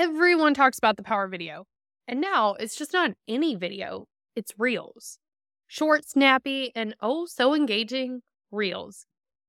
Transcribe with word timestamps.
everyone 0.00 0.54
talks 0.54 0.78
about 0.78 0.96
the 0.96 1.02
power 1.02 1.28
video. 1.28 1.66
And 2.08 2.22
now 2.22 2.54
it's 2.54 2.74
just 2.74 2.94
not 2.94 3.10
any 3.28 3.54
video, 3.54 4.06
it's 4.34 4.54
reels. 4.56 5.18
Short, 5.66 6.08
snappy, 6.08 6.72
and 6.74 6.94
oh 7.02 7.26
so 7.26 7.54
engaging 7.54 8.22
reels. 8.50 9.04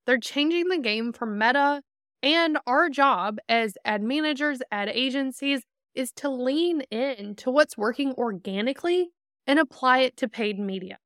They're 0.06 0.20
changing 0.20 0.68
the 0.68 0.78
game 0.78 1.14
for 1.14 1.26
Meta, 1.26 1.82
and 2.22 2.58
our 2.68 2.90
job 2.90 3.38
as 3.48 3.78
ad 3.86 4.04
managers, 4.04 4.60
ad 4.72 4.90
agencies, 4.90 5.62
is 5.96 6.12
to 6.18 6.30
lean 6.30 6.82
in 6.92 7.36
to 7.38 7.50
what's 7.50 7.78
working 7.78 8.14
organically 8.18 9.12
and 9.48 9.58
apply 9.58 10.00
it 10.00 10.18
to 10.18 10.28
paid 10.28 10.60
media. 10.60 10.98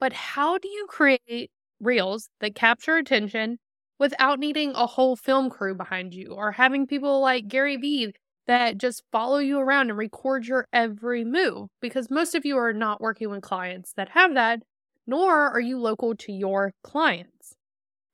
But 0.00 0.14
how 0.14 0.56
do 0.56 0.68
you 0.68 0.86
create 0.88 1.50
reels 1.80 2.30
that 2.40 2.54
capture 2.54 2.96
attention 2.96 3.58
without 3.98 4.38
needing 4.38 4.70
a 4.70 4.86
whole 4.86 5.16
film 5.16 5.50
crew 5.50 5.74
behind 5.74 6.14
you 6.14 6.32
or 6.32 6.52
having 6.52 6.86
people 6.86 7.20
like 7.20 7.46
Gary 7.46 7.76
Vee 7.76 8.14
that 8.46 8.78
just 8.78 9.02
follow 9.10 9.38
you 9.38 9.58
around 9.58 9.90
and 9.90 9.98
record 9.98 10.46
your 10.46 10.66
every 10.72 11.24
move? 11.24 11.68
Because 11.80 12.10
most 12.10 12.34
of 12.34 12.44
you 12.44 12.56
are 12.56 12.72
not 12.72 13.00
working 13.00 13.30
with 13.30 13.42
clients 13.42 13.92
that 13.96 14.10
have 14.10 14.34
that, 14.34 14.62
nor 15.06 15.50
are 15.50 15.60
you 15.60 15.78
local 15.78 16.14
to 16.14 16.32
your 16.32 16.72
clients. 16.82 17.56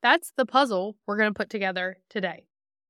That's 0.03 0.33
the 0.37 0.47
puzzle 0.47 0.97
we're 1.07 1.17
going 1.17 1.31
to 1.33 1.39
put 1.39 1.51
together 1.51 1.99
today. 2.09 2.45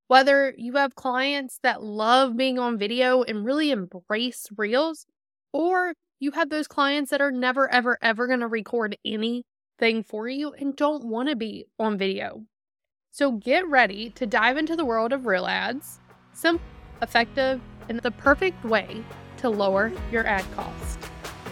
Whether 0.07 0.55
you 0.57 0.73
have 0.75 0.95
clients 0.95 1.59
that 1.63 1.83
love 1.83 2.37
being 2.37 2.59
on 2.59 2.79
video 2.79 3.23
and 3.23 3.45
really 3.45 3.71
embrace 3.71 4.49
reels, 4.57 5.07
or 5.53 5.95
you 6.19 6.33
have 6.33 6.51
those 6.51 6.67
clients 6.69 7.11
that 7.11 7.21
are 7.21 7.31
never, 7.31 7.73
ever, 7.73 7.97
ever 8.03 8.27
going 8.27 8.41
to 8.41 8.47
record 8.47 8.97
anything 9.05 10.03
for 10.07 10.29
you 10.29 10.53
and 10.53 10.77
don't 10.77 11.05
want 11.05 11.29
to 11.29 11.37
be 11.37 11.67
on 11.79 11.97
video. 11.97 12.45
So 13.11 13.33
get 13.33 13.67
ready 13.67 14.11
to 14.11 14.27
dive 14.27 14.57
into 14.57 14.77
the 14.77 14.85
world 14.85 15.13
of 15.13 15.27
reel 15.27 15.47
ads, 15.47 16.01
simple, 16.33 16.65
effective, 17.03 17.61
and 17.89 18.01
the 18.01 18.11
perfect 18.11 18.65
way 18.65 19.03
to 19.39 19.49
lower 19.49 19.93
your 20.13 20.27
ad 20.27 20.45
cost. 20.55 20.99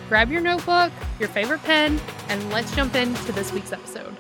Grab 0.09 0.31
your 0.31 0.41
notebook, 0.41 0.93
your 1.19 1.29
favorite 1.29 1.63
pen, 1.65 2.01
and 2.29 2.51
let's 2.51 2.75
jump 2.75 2.95
into 2.95 3.33
this 3.33 3.53
week's 3.53 3.73
episode. 3.73 4.15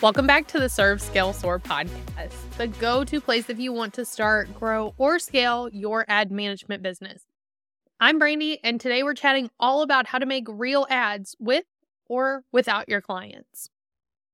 Welcome 0.00 0.26
back 0.26 0.48
to 0.48 0.58
the 0.58 0.68
Serve 0.68 1.00
Scale 1.00 1.32
Soar 1.32 1.60
podcast, 1.60 2.32
the 2.58 2.66
go 2.66 3.04
to 3.04 3.20
place 3.20 3.48
if 3.48 3.60
you 3.60 3.72
want 3.72 3.94
to 3.94 4.04
start, 4.04 4.52
grow, 4.58 4.94
or 4.98 5.20
scale 5.20 5.68
your 5.72 6.04
ad 6.08 6.32
management 6.32 6.82
business. 6.82 7.22
I'm 8.00 8.18
Brandi, 8.18 8.58
and 8.64 8.80
today 8.80 9.04
we're 9.04 9.14
chatting 9.14 9.48
all 9.60 9.82
about 9.82 10.08
how 10.08 10.18
to 10.18 10.26
make 10.26 10.46
reel 10.48 10.88
ads 10.90 11.36
with 11.38 11.66
or 12.08 12.42
without 12.50 12.88
your 12.88 13.00
clients. 13.00 13.70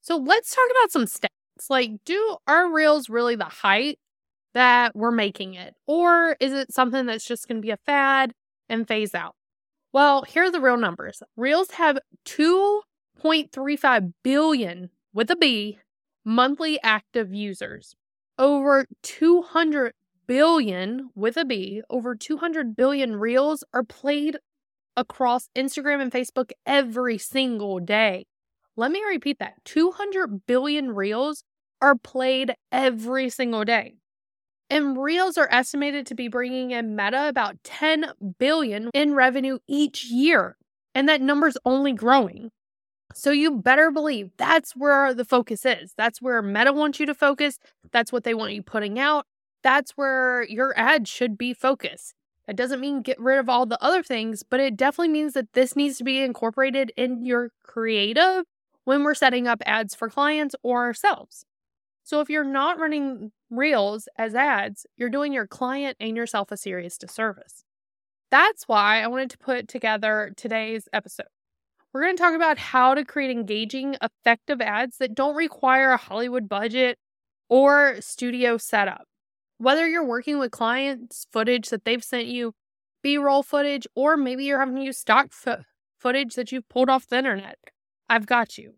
So 0.09 0.17
let's 0.17 0.55
talk 0.55 0.65
about 0.71 0.91
some 0.91 1.05
stats. 1.05 1.69
Like, 1.69 1.91
do 2.07 2.39
our 2.47 2.73
reels 2.73 3.11
really 3.11 3.37
the 3.37 3.45
height 3.45 3.99
that 4.55 4.97
we're 4.97 5.11
making 5.11 5.53
it? 5.53 5.75
Or 5.87 6.35
is 6.41 6.55
it 6.55 6.73
something 6.73 7.05
that's 7.05 7.27
just 7.27 7.47
going 7.47 7.59
to 7.59 7.67
be 7.67 7.73
a 7.73 7.77
fad 7.77 8.33
and 8.71 8.89
phase 8.89 9.15
out? 9.15 9.35
Well, 9.93 10.23
here 10.23 10.45
are 10.45 10.51
the 10.51 10.63
real 10.63 10.79
numbers. 10.79 11.23
Reels 11.37 11.73
have 11.73 11.99
2.35 12.25 14.15
billion 14.25 14.89
with 15.13 15.31
a 15.31 15.37
B 15.37 15.79
monthly 16.25 16.81
active 16.83 17.35
users. 17.35 17.95
Over 18.39 18.87
200 19.03 19.93
billion 20.27 21.11
with 21.15 21.37
a 21.37 21.45
B, 21.45 21.83
over 21.91 22.15
200 22.15 22.75
billion 22.75 23.17
reels 23.17 23.63
are 23.75 23.85
played 23.85 24.39
across 24.97 25.51
Instagram 25.55 26.01
and 26.01 26.11
Facebook 26.11 26.53
every 26.65 27.19
single 27.19 27.79
day. 27.79 28.25
Let 28.79 28.93
me 28.93 29.03
repeat 29.03 29.41
that 29.41 29.65
200 29.65 30.47
billion 30.47 30.93
reels 30.95 31.43
are 31.83 31.97
played 31.97 32.55
every 32.71 33.29
single 33.29 33.65
day. 33.65 33.95
And 34.71 35.03
reels 35.03 35.37
are 35.37 35.49
estimated 35.51 36.07
to 36.07 36.15
be 36.15 36.29
bringing 36.29 36.71
in 36.71 36.95
Meta 36.95 37.29
about 37.29 37.57
10 37.65 38.13
billion 38.39 38.91
in 38.95 39.15
revenue 39.15 39.59
each 39.67 40.05
year. 40.05 40.57
And 40.95 41.09
that 41.09 41.21
number's 41.21 41.57
only 41.65 41.93
growing. 41.93 42.53
So 43.15 43.33
you 43.33 43.51
better 43.51 43.91
believe 43.91 44.31
that's 44.37 44.77
where 44.77 45.13
the 45.13 45.25
focus 45.25 45.67
is. 45.67 45.93
That's 45.99 46.23
where 46.23 46.41
Meta 46.41 46.73
wants 46.73 47.01
you 47.01 47.07
to 47.07 47.15
focus. 47.17 47.59
That's 47.91 48.13
what 48.13 48.23
they 48.23 48.33
want 48.33 48.53
you 48.53 48.63
putting 48.63 48.97
out. 48.97 49.27
That's 49.65 49.97
where 49.97 50.45
your 50.45 50.73
ad 50.79 51.09
should 51.09 51.37
be 51.37 51.53
focused. 51.53 52.15
That 52.47 52.55
doesn't 52.55 52.79
mean 52.79 53.03
get 53.03 53.19
rid 53.19 53.41
of 53.41 53.49
all 53.49 53.67
the 53.67 53.83
other 53.83 54.05
things, 54.05 54.45
but 54.49 54.61
it 54.61 54.77
definitely 54.77 55.09
means 55.09 55.33
that 55.33 55.55
this 55.55 55.75
needs 55.75 55.99
to 55.99 56.05
be 56.05 56.21
incorporated 56.21 56.93
in 56.97 57.25
your 57.25 57.51
creative 57.65 58.45
when 58.89 59.05
we're 59.05 59.13
setting 59.13 59.47
up 59.47 59.63
ads 59.67 59.95
for 59.95 60.09
clients 60.09 60.57
or 60.63 60.87
ourselves. 60.87 61.45
So 62.05 62.23
if 62.23 62.31
you're 62.31 62.43
not 62.43 62.79
running 62.79 63.33
reels 63.51 64.09
as 64.17 64.35
ads, 64.35 64.87
you're 64.97 65.11
doing 65.11 65.31
your 65.31 65.47
client 65.47 65.99
and 66.01 66.17
yourself 66.17 66.51
a 66.51 66.57
serious 66.57 66.97
disservice. 66.97 67.65
That's 68.31 68.67
why 68.67 69.03
I 69.03 69.07
wanted 69.09 69.29
to 69.29 69.37
put 69.37 69.69
together 69.69 70.33
today's 70.39 70.89
episode. 70.91 71.27
We're 71.93 72.01
going 72.01 72.17
to 72.17 72.23
talk 72.23 72.35
about 72.35 72.57
how 72.57 72.95
to 72.95 73.05
create 73.05 73.31
engaging, 73.31 73.97
effective 74.01 74.63
ads 74.63 74.97
that 74.97 75.15
don't 75.15 75.37
require 75.37 75.91
a 75.91 75.99
Hollywood 75.99 76.49
budget 76.49 76.99
or 77.51 77.97
studio 78.01 78.57
setup. 78.57 79.05
Whether 79.59 79.87
you're 79.87 80.03
working 80.03 80.39
with 80.39 80.51
clients, 80.51 81.27
footage 81.31 81.69
that 81.69 81.85
they've 81.85 82.03
sent 82.03 82.29
you, 82.29 82.55
B 83.03 83.19
roll 83.19 83.43
footage, 83.43 83.87
or 83.95 84.17
maybe 84.17 84.47
you're 84.47 84.61
having 84.61 84.77
to 84.77 84.83
use 84.83 84.97
stock 84.97 85.35
fo- 85.35 85.65
footage 85.99 86.37
that 86.37 86.53
you've 86.53 86.71
pulled 86.71 86.89
off 86.89 87.07
the 87.07 87.19
internet, 87.19 87.59
I've 88.09 88.27
got 88.27 88.59
you. 88.59 88.75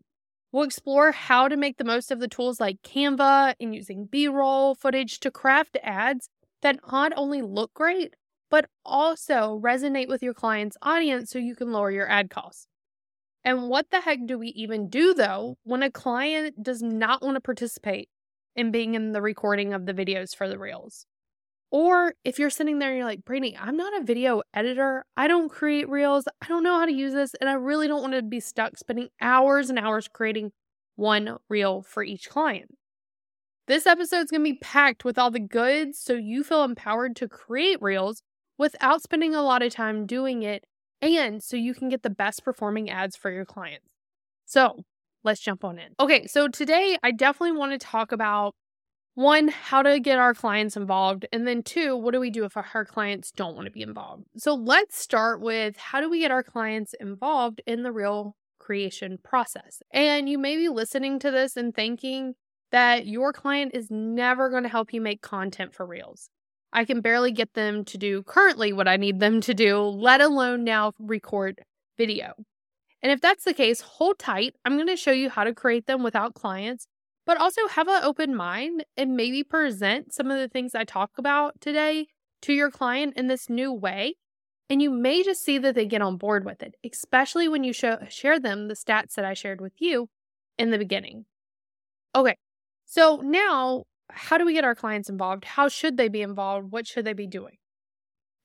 We'll 0.51 0.63
explore 0.63 1.11
how 1.13 1.47
to 1.47 1.55
make 1.55 1.77
the 1.77 1.85
most 1.85 2.11
of 2.11 2.19
the 2.19 2.27
tools 2.27 2.59
like 2.59 2.81
Canva 2.81 3.55
and 3.59 3.73
using 3.73 4.05
B 4.05 4.27
roll 4.27 4.75
footage 4.75 5.19
to 5.21 5.31
craft 5.31 5.77
ads 5.81 6.29
that 6.61 6.79
not 6.91 7.13
only 7.15 7.41
look 7.41 7.73
great, 7.73 8.15
but 8.49 8.69
also 8.85 9.59
resonate 9.63 10.09
with 10.09 10.21
your 10.21 10.33
client's 10.33 10.77
audience 10.81 11.31
so 11.31 11.39
you 11.39 11.55
can 11.55 11.71
lower 11.71 11.89
your 11.89 12.09
ad 12.09 12.29
costs. 12.29 12.67
And 13.43 13.69
what 13.69 13.89
the 13.91 14.01
heck 14.01 14.19
do 14.25 14.37
we 14.37 14.49
even 14.49 14.89
do 14.89 15.13
though 15.13 15.57
when 15.63 15.83
a 15.83 15.89
client 15.89 16.61
does 16.61 16.81
not 16.83 17.21
want 17.23 17.35
to 17.35 17.41
participate 17.41 18.09
in 18.55 18.71
being 18.71 18.93
in 18.93 19.13
the 19.13 19.21
recording 19.21 19.73
of 19.73 19.85
the 19.85 19.93
videos 19.93 20.35
for 20.35 20.49
the 20.49 20.59
reels? 20.59 21.05
Or 21.71 22.13
if 22.25 22.37
you're 22.37 22.49
sitting 22.49 22.79
there 22.79 22.89
and 22.89 22.97
you're 22.97 23.07
like, 23.07 23.23
Brandi, 23.23 23.55
I'm 23.59 23.77
not 23.77 23.99
a 23.99 24.03
video 24.03 24.41
editor. 24.53 25.05
I 25.15 25.27
don't 25.27 25.49
create 25.49 25.89
reels. 25.89 26.25
I 26.41 26.47
don't 26.47 26.63
know 26.63 26.77
how 26.77 26.85
to 26.85 26.91
use 26.91 27.13
this. 27.13 27.33
And 27.39 27.49
I 27.49 27.53
really 27.53 27.87
don't 27.87 28.01
want 28.01 28.13
to 28.13 28.21
be 28.21 28.41
stuck 28.41 28.77
spending 28.77 29.07
hours 29.21 29.69
and 29.69 29.79
hours 29.79 30.09
creating 30.09 30.51
one 30.97 31.37
reel 31.49 31.81
for 31.81 32.03
each 32.03 32.29
client. 32.29 32.75
This 33.67 33.87
episode 33.87 34.25
is 34.25 34.31
going 34.31 34.41
to 34.41 34.51
be 34.51 34.59
packed 34.59 35.05
with 35.05 35.17
all 35.17 35.31
the 35.31 35.39
goods 35.39 35.97
so 35.97 36.13
you 36.13 36.43
feel 36.43 36.63
empowered 36.63 37.15
to 37.17 37.29
create 37.29 37.81
reels 37.81 38.21
without 38.57 39.01
spending 39.01 39.33
a 39.33 39.41
lot 39.41 39.63
of 39.63 39.73
time 39.73 40.05
doing 40.05 40.43
it 40.43 40.65
and 41.01 41.41
so 41.41 41.55
you 41.55 41.73
can 41.73 41.89
get 41.89 42.03
the 42.03 42.09
best 42.09 42.43
performing 42.43 42.89
ads 42.89 43.15
for 43.15 43.31
your 43.31 43.45
clients. 43.45 43.87
So 44.45 44.83
let's 45.23 45.39
jump 45.39 45.63
on 45.63 45.79
in. 45.79 45.93
Okay, 45.99 46.27
so 46.27 46.47
today 46.47 46.97
I 47.01 47.11
definitely 47.11 47.57
want 47.57 47.71
to 47.71 47.77
talk 47.77 48.11
about 48.11 48.53
one, 49.13 49.49
how 49.49 49.81
to 49.81 49.99
get 49.99 50.19
our 50.19 50.33
clients 50.33 50.77
involved, 50.77 51.25
and 51.33 51.45
then 51.45 51.63
two, 51.63 51.95
what 51.97 52.13
do 52.13 52.19
we 52.19 52.29
do 52.29 52.45
if 52.45 52.55
our 52.55 52.85
clients 52.85 53.31
don't 53.31 53.55
want 53.55 53.65
to 53.65 53.71
be 53.71 53.81
involved? 53.81 54.23
So 54.37 54.53
let's 54.53 54.97
start 54.97 55.41
with 55.41 55.77
how 55.77 55.99
do 56.01 56.09
we 56.09 56.19
get 56.19 56.31
our 56.31 56.43
clients 56.43 56.93
involved 56.99 57.61
in 57.67 57.83
the 57.83 57.91
reel 57.91 58.35
creation 58.59 59.17
process? 59.23 59.81
And 59.91 60.29
you 60.29 60.37
may 60.37 60.55
be 60.55 60.69
listening 60.69 61.19
to 61.19 61.31
this 61.31 61.57
and 61.57 61.73
thinking 61.73 62.35
that 62.71 63.05
your 63.05 63.33
client 63.33 63.71
is 63.73 63.91
never 63.91 64.49
going 64.49 64.63
to 64.63 64.69
help 64.69 64.93
you 64.93 65.01
make 65.01 65.21
content 65.21 65.73
for 65.73 65.85
reels. 65.85 66.29
I 66.71 66.85
can 66.85 67.01
barely 67.01 67.33
get 67.33 67.53
them 67.53 67.83
to 67.85 67.97
do 67.97 68.23
currently 68.23 68.71
what 68.71 68.87
I 68.87 68.95
need 68.95 69.19
them 69.19 69.41
to 69.41 69.53
do, 69.53 69.81
let 69.81 70.21
alone 70.21 70.63
now 70.63 70.93
record 70.99 71.61
video. 71.97 72.33
And 73.03 73.11
if 73.11 73.19
that's 73.19 73.43
the 73.43 73.53
case, 73.53 73.81
hold 73.81 74.19
tight. 74.19 74.55
I'm 74.63 74.77
going 74.77 74.87
to 74.87 74.95
show 74.95 75.11
you 75.11 75.29
how 75.29 75.43
to 75.43 75.53
create 75.53 75.85
them 75.85 76.01
without 76.01 76.33
clients, 76.33 76.87
but 77.25 77.37
also 77.37 77.67
have 77.67 77.87
an 77.87 78.03
open 78.03 78.35
mind 78.35 78.85
and 78.97 79.15
maybe 79.15 79.43
present 79.43 80.13
some 80.13 80.31
of 80.31 80.37
the 80.37 80.47
things 80.47 80.75
I 80.75 80.83
talk 80.83 81.11
about 81.17 81.59
today 81.61 82.07
to 82.43 82.53
your 82.53 82.71
client 82.71 83.13
in 83.15 83.27
this 83.27 83.49
new 83.49 83.71
way. 83.71 84.15
And 84.69 84.81
you 84.81 84.89
may 84.89 85.21
just 85.21 85.43
see 85.43 85.57
that 85.57 85.75
they 85.75 85.85
get 85.85 86.01
on 86.01 86.17
board 86.17 86.45
with 86.45 86.63
it, 86.63 86.75
especially 86.89 87.47
when 87.47 87.63
you 87.63 87.73
show, 87.73 87.99
share 88.09 88.39
them 88.39 88.67
the 88.67 88.73
stats 88.73 89.15
that 89.15 89.25
I 89.25 89.33
shared 89.33 89.59
with 89.59 89.73
you 89.79 90.07
in 90.57 90.71
the 90.71 90.77
beginning. 90.77 91.25
Okay, 92.15 92.35
so 92.85 93.21
now 93.23 93.83
how 94.09 94.37
do 94.37 94.45
we 94.45 94.53
get 94.53 94.63
our 94.63 94.75
clients 94.75 95.09
involved? 95.09 95.45
How 95.45 95.67
should 95.67 95.97
they 95.97 96.07
be 96.07 96.21
involved? 96.21 96.71
What 96.71 96.87
should 96.87 97.05
they 97.05 97.13
be 97.13 97.27
doing? 97.27 97.57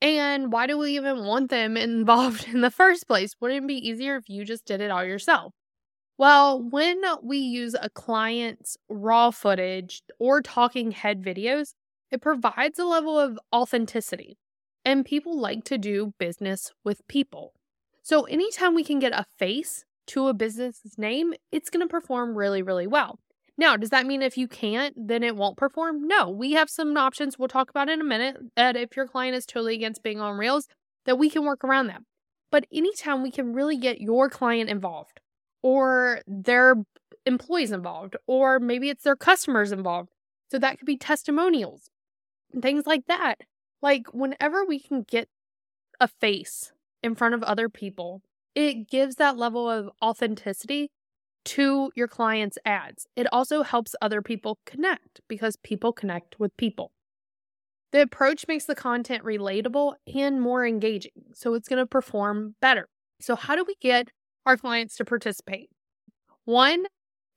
And 0.01 0.51
why 0.51 0.67
do 0.67 0.77
we 0.77 0.95
even 0.95 1.25
want 1.25 1.49
them 1.49 1.77
involved 1.77 2.47
in 2.47 2.61
the 2.61 2.71
first 2.71 3.07
place? 3.07 3.33
Wouldn't 3.39 3.63
it 3.63 3.67
be 3.67 3.87
easier 3.87 4.15
if 4.17 4.29
you 4.29 4.45
just 4.45 4.65
did 4.65 4.81
it 4.81 4.91
all 4.91 5.03
yourself? 5.03 5.53
Well, 6.19 6.59
when 6.59 7.03
we 7.21 7.37
use 7.37 7.75
a 7.79 7.91
client's 7.91 8.75
raw 8.89 9.29
footage 9.29 10.01
or 10.17 10.41
talking 10.41 10.89
head 10.89 11.21
videos, 11.21 11.75
it 12.09 12.21
provides 12.21 12.79
a 12.79 12.85
level 12.85 13.19
of 13.19 13.39
authenticity. 13.53 14.39
And 14.83 15.05
people 15.05 15.39
like 15.39 15.63
to 15.65 15.77
do 15.77 16.13
business 16.17 16.71
with 16.83 17.07
people. 17.07 17.53
So, 18.01 18.23
anytime 18.23 18.73
we 18.73 18.83
can 18.83 18.99
get 18.99 19.11
a 19.11 19.25
face 19.37 19.85
to 20.07 20.27
a 20.27 20.33
business's 20.33 20.97
name, 20.97 21.33
it's 21.51 21.69
going 21.69 21.85
to 21.85 21.91
perform 21.91 22.35
really, 22.35 22.63
really 22.63 22.87
well. 22.87 23.19
Now, 23.57 23.75
does 23.75 23.89
that 23.89 24.05
mean 24.05 24.21
if 24.21 24.37
you 24.37 24.47
can't, 24.47 24.95
then 24.97 25.23
it 25.23 25.35
won't 25.35 25.57
perform? 25.57 26.07
No, 26.07 26.29
we 26.29 26.53
have 26.53 26.69
some 26.69 26.97
options 26.97 27.37
we'll 27.37 27.49
talk 27.49 27.69
about 27.69 27.89
in 27.89 28.01
a 28.01 28.05
minute 28.05 28.37
that 28.55 28.75
if 28.75 28.95
your 28.95 29.07
client 29.07 29.35
is 29.35 29.45
totally 29.45 29.75
against 29.75 30.03
being 30.03 30.21
on 30.21 30.37
Reels, 30.37 30.67
that 31.05 31.19
we 31.19 31.29
can 31.29 31.43
work 31.43 31.63
around 31.63 31.87
that. 31.87 32.01
But 32.49 32.65
anytime 32.71 33.21
we 33.21 33.29
can 33.29 33.53
really 33.53 33.77
get 33.77 33.99
your 33.99 34.29
client 34.29 34.69
involved 34.69 35.19
or 35.61 36.21
their 36.27 36.75
employees 37.25 37.71
involved, 37.71 38.15
or 38.25 38.59
maybe 38.59 38.89
it's 38.89 39.03
their 39.03 39.15
customers 39.15 39.71
involved. 39.71 40.09
So 40.49 40.59
that 40.59 40.77
could 40.77 40.85
be 40.85 40.97
testimonials, 40.97 41.89
things 42.61 42.85
like 42.85 43.05
that. 43.07 43.41
Like, 43.81 44.07
whenever 44.13 44.65
we 44.65 44.79
can 44.79 45.03
get 45.03 45.27
a 45.99 46.07
face 46.07 46.71
in 47.03 47.15
front 47.15 47.35
of 47.35 47.43
other 47.43 47.69
people, 47.69 48.21
it 48.55 48.89
gives 48.89 49.15
that 49.15 49.37
level 49.37 49.69
of 49.69 49.89
authenticity 50.01 50.89
to 51.45 51.91
your 51.95 52.07
client's 52.07 52.57
ads. 52.65 53.07
It 53.15 53.27
also 53.31 53.63
helps 53.63 53.95
other 54.01 54.21
people 54.21 54.59
connect 54.65 55.21
because 55.27 55.57
people 55.57 55.93
connect 55.93 56.39
with 56.39 56.55
people. 56.57 56.91
The 57.91 58.01
approach 58.01 58.45
makes 58.47 58.65
the 58.65 58.75
content 58.75 59.23
relatable 59.23 59.93
and 60.13 60.41
more 60.41 60.65
engaging, 60.65 61.23
so 61.33 61.53
it's 61.53 61.69
going 61.69 61.79
to 61.79 61.85
perform 61.85 62.55
better. 62.61 62.89
So, 63.21 63.35
how 63.35 63.55
do 63.55 63.63
we 63.65 63.75
get 63.79 64.09
our 64.47 64.57
clients 64.57 64.95
to 64.95 65.05
participate? 65.05 65.69
One 66.45 66.85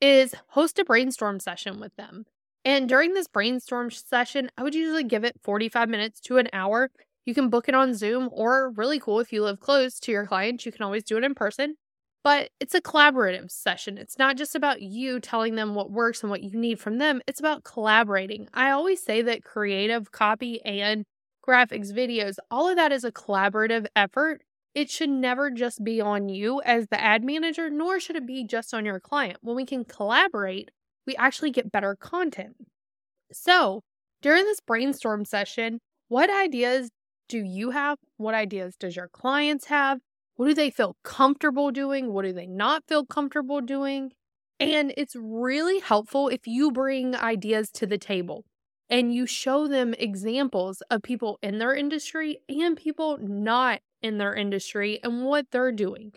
is 0.01 0.35
host 0.49 0.79
a 0.79 0.85
brainstorm 0.85 1.41
session 1.41 1.81
with 1.81 1.95
them. 1.97 2.25
And 2.65 2.89
during 2.89 3.15
this 3.15 3.27
brainstorm 3.27 3.91
session, 3.91 4.51
I 4.57 4.63
would 4.63 4.75
usually 4.75 5.05
give 5.05 5.25
it 5.25 5.41
45 5.43 5.89
minutes 5.89 6.21
to 6.21 6.39
an 6.39 6.49
hour. 6.53 6.91
You 7.27 7.35
can 7.35 7.49
book 7.49 7.69
it 7.69 7.75
on 7.75 7.95
Zoom 7.95 8.29
or 8.33 8.71
really 8.71 9.01
cool 9.01 9.21
if 9.21 9.33
you 9.33 9.43
live 9.43 9.61
close 9.61 9.99
to 10.01 10.13
your 10.13 10.27
clients, 10.27 10.65
you 10.65 10.73
can 10.73 10.85
always 10.85 11.05
do 11.05 11.17
it 11.17 11.25
in 11.25 11.35
person. 11.35 11.77
But 12.23 12.51
it's 12.61 12.75
a 12.75 12.83
collaborative 12.83 13.51
session. 13.51 13.97
It's 13.97 14.19
not 14.19 14.37
just 14.37 14.55
about 14.55 14.83
you 14.83 15.21
telling 15.21 15.55
them 15.55 15.75
what 15.75 15.91
works 15.91 16.23
and 16.23 16.31
what 16.31 16.43
you 16.43 16.59
need 16.59 16.79
from 16.79 16.99
them, 16.99 17.23
it's 17.27 17.41
about 17.41 17.65
collaborating. 17.65 18.49
I 18.53 18.71
always 18.71 19.03
say 19.03 19.23
that 19.23 19.43
creative 19.43 20.13
copy 20.13 20.63
and 20.65 21.05
graphics, 21.47 21.93
videos, 21.93 22.37
all 22.51 22.69
of 22.69 22.77
that 22.77 22.93
is 22.93 23.05
a 23.05 23.13
collaborative 23.13 23.87
effort. 23.97 24.43
It 24.75 24.91
should 24.91 25.11
never 25.11 25.51
just 25.51 25.83
be 25.83 26.01
on 26.01 26.29
you 26.29 26.63
as 26.63 26.87
the 26.89 27.01
ad 27.01 27.25
manager, 27.25 27.71
nor 27.71 27.99
should 27.99 28.17
it 28.17 28.27
be 28.27 28.45
just 28.45 28.73
on 28.73 28.85
your 28.85 29.01
client. 29.01 29.39
When 29.41 29.57
we 29.57 29.67
can 29.67 29.85
collaborate, 29.85 30.71
we 31.07 31.17
actually 31.17 31.51
get 31.51 31.73
better 31.73 31.97
content. 31.97 32.57
So, 33.33 33.83
during 34.23 34.45
this 34.45 34.61
brainstorm 34.61 35.25
session, 35.25 35.81
what 36.09 36.31
ideas 36.31 36.91
do 37.29 37.39
you 37.39 37.71
have? 37.71 37.99
What 38.17 38.35
ideas 38.35 38.77
does 38.77 38.97
your 38.97 39.09
clients 39.09 39.67
have? 39.67 39.99
What 40.37 40.47
do 40.47 40.55
they 40.55 40.71
feel 40.71 40.97
comfortable 41.05 41.71
doing? 41.71 42.13
What 42.13 42.25
do 42.25 42.33
they 42.33 42.47
not 42.47 42.85
feel 42.87 43.05
comfortable 43.05 43.61
doing? 43.61 44.13
And 44.59 44.93
it's 44.97 45.17
really 45.17 45.81
helpful 45.81 46.29
if 46.29 46.47
you 46.47 46.71
bring 46.71 47.17
ideas 47.17 47.71
to 47.73 47.87
the 47.87 47.99
table 47.99 48.45
and 48.89 49.15
you 49.15 49.27
show 49.27 49.67
them 49.67 49.95
examples 49.99 50.83
of 50.91 51.03
people 51.03 51.39
in 51.43 51.59
their 51.59 51.75
industry 51.75 52.39
and 52.49 52.77
people 52.77 53.19
not 53.21 53.81
in 54.03 54.19
their 54.19 54.35
industry 54.35 55.01
and 55.03 55.25
what 55.25 55.47
they're 55.51 55.73
doing 55.73 56.13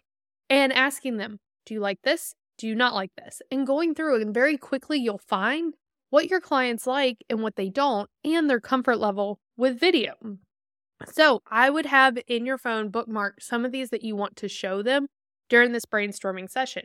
and 0.50 0.74
asking 0.74 1.18
them, 1.18 1.40
Do 1.66 1.74
you 1.74 1.80
like 1.80 2.02
this? 2.04 2.36
Do 2.58 2.68
you 2.68 2.76
not 2.76 2.94
like 2.94 3.12
this? 3.18 3.42
And 3.52 3.66
going 3.66 3.96
through 3.96 4.22
and 4.22 4.34
very 4.34 4.58
quickly 4.58 5.00
you'll 5.00 5.18
find 5.18 5.74
what 6.10 6.30
your 6.30 6.42
clients 6.42 6.86
like 6.86 7.24
and 7.30 7.42
what 7.42 7.56
they 7.56 7.70
don't 7.70 8.10
and 8.24 8.50
their 8.50 8.60
comfort 8.60 8.98
level 8.98 9.40
with 9.58 9.80
video. 9.80 10.14
So 11.12 11.42
I 11.50 11.70
would 11.70 11.88
have 11.88 12.18
in 12.28 12.46
your 12.46 12.58
phone 12.58 12.90
bookmark 12.90 13.42
some 13.42 13.66
of 13.66 13.72
these 13.72 13.90
that 13.90 14.04
you 14.04 14.16
want 14.16 14.36
to 14.38 14.48
show 14.48 14.82
them 14.82 15.08
during 15.50 15.72
this 15.72 15.86
brainstorming 15.86 16.50
session. 16.50 16.84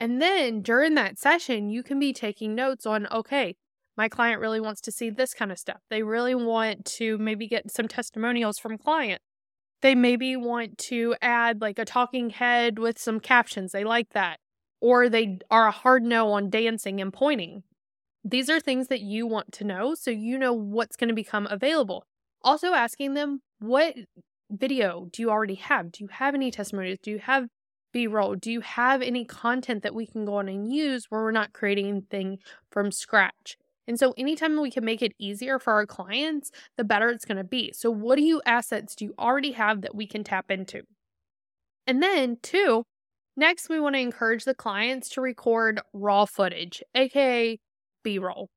And 0.00 0.20
then 0.20 0.60
during 0.60 0.94
that 0.94 1.18
session, 1.18 1.70
you 1.70 1.82
can 1.82 1.98
be 1.98 2.12
taking 2.12 2.54
notes 2.54 2.84
on 2.84 3.06
okay, 3.06 3.54
my 3.96 4.08
client 4.08 4.40
really 4.40 4.60
wants 4.60 4.80
to 4.82 4.92
see 4.92 5.08
this 5.08 5.34
kind 5.34 5.52
of 5.52 5.58
stuff. 5.58 5.80
They 5.88 6.02
really 6.02 6.34
want 6.34 6.84
to 6.96 7.16
maybe 7.18 7.46
get 7.46 7.70
some 7.70 7.86
testimonials 7.86 8.58
from 8.58 8.76
client. 8.76 9.22
They 9.84 9.94
maybe 9.94 10.34
want 10.34 10.78
to 10.78 11.14
add 11.20 11.60
like 11.60 11.78
a 11.78 11.84
talking 11.84 12.30
head 12.30 12.78
with 12.78 12.98
some 12.98 13.20
captions. 13.20 13.72
They 13.72 13.84
like 13.84 14.14
that. 14.14 14.38
Or 14.80 15.10
they 15.10 15.40
are 15.50 15.66
a 15.66 15.72
hard 15.72 16.02
no 16.02 16.32
on 16.32 16.48
dancing 16.48 17.02
and 17.02 17.12
pointing. 17.12 17.64
These 18.24 18.48
are 18.48 18.60
things 18.60 18.88
that 18.88 19.02
you 19.02 19.26
want 19.26 19.52
to 19.52 19.64
know 19.64 19.94
so 19.94 20.10
you 20.10 20.38
know 20.38 20.54
what's 20.54 20.96
going 20.96 21.08
to 21.08 21.14
become 21.14 21.46
available. 21.50 22.06
Also 22.40 22.72
asking 22.72 23.12
them 23.12 23.42
what 23.58 23.94
video 24.50 25.10
do 25.12 25.20
you 25.20 25.28
already 25.30 25.56
have? 25.56 25.92
Do 25.92 26.02
you 26.02 26.08
have 26.08 26.34
any 26.34 26.50
testimonials? 26.50 27.00
Do 27.02 27.10
you 27.10 27.18
have 27.18 27.48
B 27.92 28.06
roll? 28.06 28.36
Do 28.36 28.50
you 28.50 28.62
have 28.62 29.02
any 29.02 29.26
content 29.26 29.82
that 29.82 29.94
we 29.94 30.06
can 30.06 30.24
go 30.24 30.36
on 30.36 30.48
and 30.48 30.72
use 30.72 31.10
where 31.10 31.20
we're 31.20 31.30
not 31.30 31.52
creating 31.52 31.88
anything 31.88 32.38
from 32.70 32.90
scratch? 32.90 33.58
And 33.86 33.98
so, 33.98 34.14
anytime 34.16 34.60
we 34.60 34.70
can 34.70 34.84
make 34.84 35.02
it 35.02 35.12
easier 35.18 35.58
for 35.58 35.74
our 35.74 35.86
clients, 35.86 36.50
the 36.76 36.84
better 36.84 37.10
it's 37.10 37.24
going 37.24 37.38
to 37.38 37.44
be. 37.44 37.72
So, 37.72 37.90
what 37.90 38.16
do 38.16 38.22
you 38.22 38.40
assets 38.46 38.94
do 38.94 39.04
you 39.04 39.14
already 39.18 39.52
have 39.52 39.82
that 39.82 39.94
we 39.94 40.06
can 40.06 40.24
tap 40.24 40.50
into? 40.50 40.82
And 41.86 42.02
then, 42.02 42.38
two, 42.42 42.84
next, 43.36 43.68
we 43.68 43.80
want 43.80 43.94
to 43.94 44.00
encourage 44.00 44.44
the 44.44 44.54
clients 44.54 45.08
to 45.10 45.20
record 45.20 45.80
raw 45.92 46.24
footage, 46.24 46.82
aka 46.94 47.58
B 48.02 48.18
roll. 48.18 48.48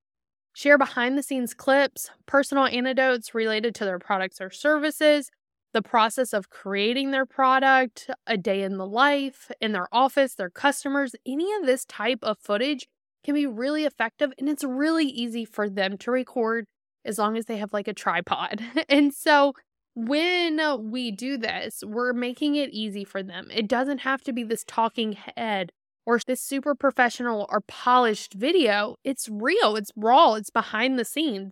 Share 0.54 0.78
behind 0.78 1.18
the 1.18 1.24
scenes 1.24 1.54
clips, 1.54 2.10
personal 2.26 2.66
anecdotes 2.66 3.36
related 3.36 3.76
to 3.76 3.86
their 3.86 4.00
products 4.00 4.42
or 4.42 4.50
services, 4.50 5.30
the 5.74 5.82
process 5.84 6.34
of 6.34 6.50
creating 6.50 7.12
their 7.12 7.26
product, 7.26 8.10
a 8.26 8.38
day 8.38 8.64
in 8.64 8.78
the 8.78 8.88
life, 8.88 9.52
in 9.62 9.74
their 9.74 9.88
office, 9.92 10.34
their 10.34 10.50
customers, 10.50 11.16
any 11.28 11.54
of 11.54 11.66
this 11.66 11.86
type 11.86 12.20
of 12.24 12.40
footage 12.40 12.88
can 13.24 13.36
be 13.36 13.46
really 13.46 13.86
effective 13.86 14.32
and 14.38 14.48
it's 14.50 14.64
really 14.64 15.06
easy 15.06 15.46
for 15.46 15.70
them 15.70 15.98
to 16.00 16.12
record 16.12 16.66
as 17.06 17.18
long 17.18 17.38
as 17.38 17.46
they 17.46 17.58
have 17.58 17.74
like 17.74 17.88
a 17.88 17.94
tripod. 17.94 18.62
and 18.90 19.14
so 19.14 19.54
when 19.96 20.60
we 20.92 21.10
do 21.10 21.38
this, 21.38 21.84
we're 21.84 22.14
making 22.14 22.56
it 22.56 22.70
easy 22.72 23.04
for 23.04 23.24
them. 23.24 23.48
It 23.52 23.68
doesn't 23.68 24.00
have 24.00 24.22
to 24.24 24.34
be 24.34 24.44
this 24.44 24.64
talking 24.64 25.18
head 25.36 25.72
or 26.06 26.20
this 26.26 26.40
super 26.42 26.76
professional 26.76 27.48
or 27.50 27.62
polished 27.62 28.34
video. 28.34 28.96
It's 29.04 29.28
real, 29.28 29.76
it's 29.76 29.92
raw, 29.96 30.36
it's 30.36 30.52
behind 30.52 31.00
the 31.00 31.06
scenes. 31.06 31.52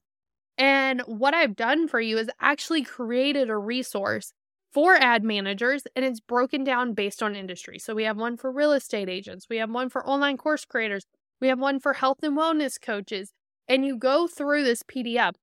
And 0.58 1.02
what 1.02 1.34
I've 1.34 1.56
done 1.56 1.88
for 1.88 2.00
you 2.00 2.18
is 2.18 2.30
actually 2.40 2.84
created 2.84 3.50
a 3.50 3.58
resource 3.58 4.32
for 4.72 4.96
ad 4.96 5.24
managers 5.24 5.84
and 5.96 6.06
it's 6.06 6.20
broken 6.20 6.64
down 6.64 6.94
based 6.94 7.24
on 7.24 7.36
industry. 7.36 7.80
So 7.80 7.96
we 7.96 8.04
have 8.04 8.18
one 8.18 8.38
for 8.38 8.52
real 8.52 8.74
estate 8.74 9.10
agents, 9.10 9.48
we 9.50 9.58
have 9.58 9.70
one 9.70 9.90
for 9.90 10.06
online 10.08 10.38
course 10.38 10.66
creators, 10.66 11.06
we 11.42 11.48
have 11.48 11.60
one 11.60 11.80
for 11.80 11.94
health 11.94 12.20
and 12.24 12.38
wellness 12.38 12.82
coaches. 12.82 13.32
And 13.68 13.86
you 13.86 13.98
go 13.98 14.28
through 14.28 14.64
this 14.64 14.84
PDF 14.84 15.34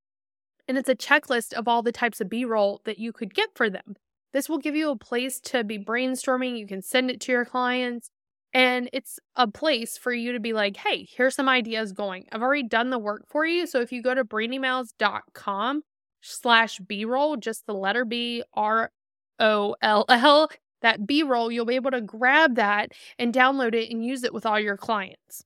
and 0.69 0.79
it's 0.79 0.89
a 0.89 0.95
checklist 0.95 1.53
of 1.53 1.67
all 1.67 1.83
the 1.83 1.93
types 1.93 2.21
of 2.21 2.29
B 2.29 2.45
roll 2.45 2.81
that 2.85 2.99
you 2.99 3.13
could 3.13 3.35
get 3.35 3.51
for 3.55 3.69
them. 3.69 3.97
This 4.33 4.49
will 4.49 4.59
give 4.59 4.77
you 4.77 4.91
a 4.91 4.97
place 4.97 5.41
to 5.41 5.65
be 5.65 5.79
brainstorming. 5.79 6.59
You 6.59 6.67
can 6.67 6.83
send 6.83 7.11
it 7.11 7.21
to 7.23 7.33
your 7.33 7.45
clients. 7.45 8.11
And 8.55 8.89
it's 8.93 9.19
a 9.35 9.47
place 9.47 9.97
for 9.97 10.13
you 10.13 10.33
to 10.33 10.41
be 10.41 10.53
like, 10.53 10.77
hey, 10.77 11.07
here's 11.11 11.35
some 11.35 11.49
ideas 11.49 11.93
going. 11.93 12.27
I've 12.31 12.43
already 12.43 12.69
done 12.69 12.91
the 12.91 12.99
work 12.99 13.25
for 13.29 13.47
you. 13.47 13.67
So 13.67 13.81
if 13.81 13.93
you 13.93 14.03
go 14.03 14.15
to 14.15 14.25
brandimowles.com 14.25 15.83
slash 16.21 16.79
B-roll, 16.79 17.37
just 17.39 17.67
the 17.67 17.75
letter 17.75 18.05
B 18.05 18.43
R 18.55 18.91
O 19.39 19.75
L 19.81 20.05
L, 20.09 20.51
that 20.83 21.07
B-roll, 21.07 21.51
you'll 21.51 21.65
be 21.65 21.77
able 21.77 21.93
to 21.93 22.03
grab 22.03 22.57
that 22.57 22.93
and 23.19 23.33
download 23.33 23.75
it 23.75 23.91
and 23.91 24.05
use 24.05 24.23
it 24.23 24.35
with 24.35 24.45
all 24.45 24.61
your 24.61 24.77
clients. 24.77 25.45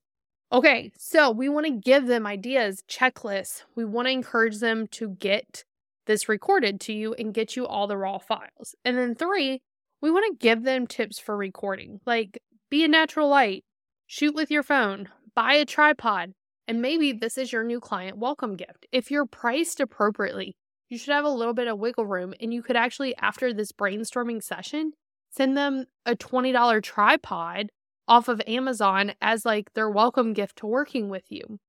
Okay, 0.49 0.93
so 0.97 1.29
we 1.29 1.49
want 1.49 1.65
to 1.65 1.71
give 1.73 2.07
them 2.07 2.25
ideas, 2.25 2.81
checklists. 2.89 3.63
We 3.75 3.83
want 3.83 4.07
to 4.07 4.11
encourage 4.11 4.59
them 4.59 4.87
to 4.91 5.09
get 5.09 5.65
this 6.05 6.29
recorded 6.29 6.79
to 6.81 6.93
you 6.93 7.13
and 7.15 7.33
get 7.33 7.57
you 7.57 7.67
all 7.67 7.85
the 7.85 7.97
raw 7.97 8.17
files. 8.17 8.73
And 8.85 8.97
then 8.97 9.13
three, 9.13 9.61
we 10.01 10.09
want 10.09 10.25
to 10.31 10.37
give 10.37 10.63
them 10.63 10.87
tips 10.87 11.19
for 11.19 11.35
recording. 11.35 11.99
Like 12.05 12.39
be 12.69 12.85
a 12.85 12.87
natural 12.87 13.27
light. 13.27 13.65
Shoot 14.05 14.35
with 14.35 14.49
your 14.49 14.63
phone. 14.63 15.09
Buy 15.35 15.55
a 15.55 15.65
tripod. 15.65 16.31
And 16.65 16.81
maybe 16.81 17.11
this 17.11 17.37
is 17.37 17.51
your 17.51 17.65
new 17.65 17.81
client 17.81 18.17
welcome 18.17 18.55
gift. 18.55 18.85
If 18.93 19.11
you're 19.11 19.25
priced 19.25 19.81
appropriately, 19.81 20.55
you 20.87 20.97
should 20.97 21.13
have 21.13 21.25
a 21.25 21.29
little 21.29 21.53
bit 21.53 21.67
of 21.67 21.77
wiggle 21.77 22.05
room. 22.05 22.33
And 22.39 22.53
you 22.53 22.63
could 22.63 22.77
actually, 22.77 23.15
after 23.17 23.53
this 23.53 23.73
brainstorming 23.73 24.41
session, 24.41 24.93
send 25.29 25.57
them 25.57 25.85
a 26.05 26.15
$20 26.15 26.81
tripod 26.81 27.67
off 28.07 28.27
of 28.27 28.41
Amazon 28.47 29.13
as 29.21 29.45
like 29.45 29.73
their 29.73 29.89
welcome 29.89 30.33
gift 30.33 30.57
to 30.57 30.67
working 30.67 31.09
with 31.09 31.31
you. 31.31 31.59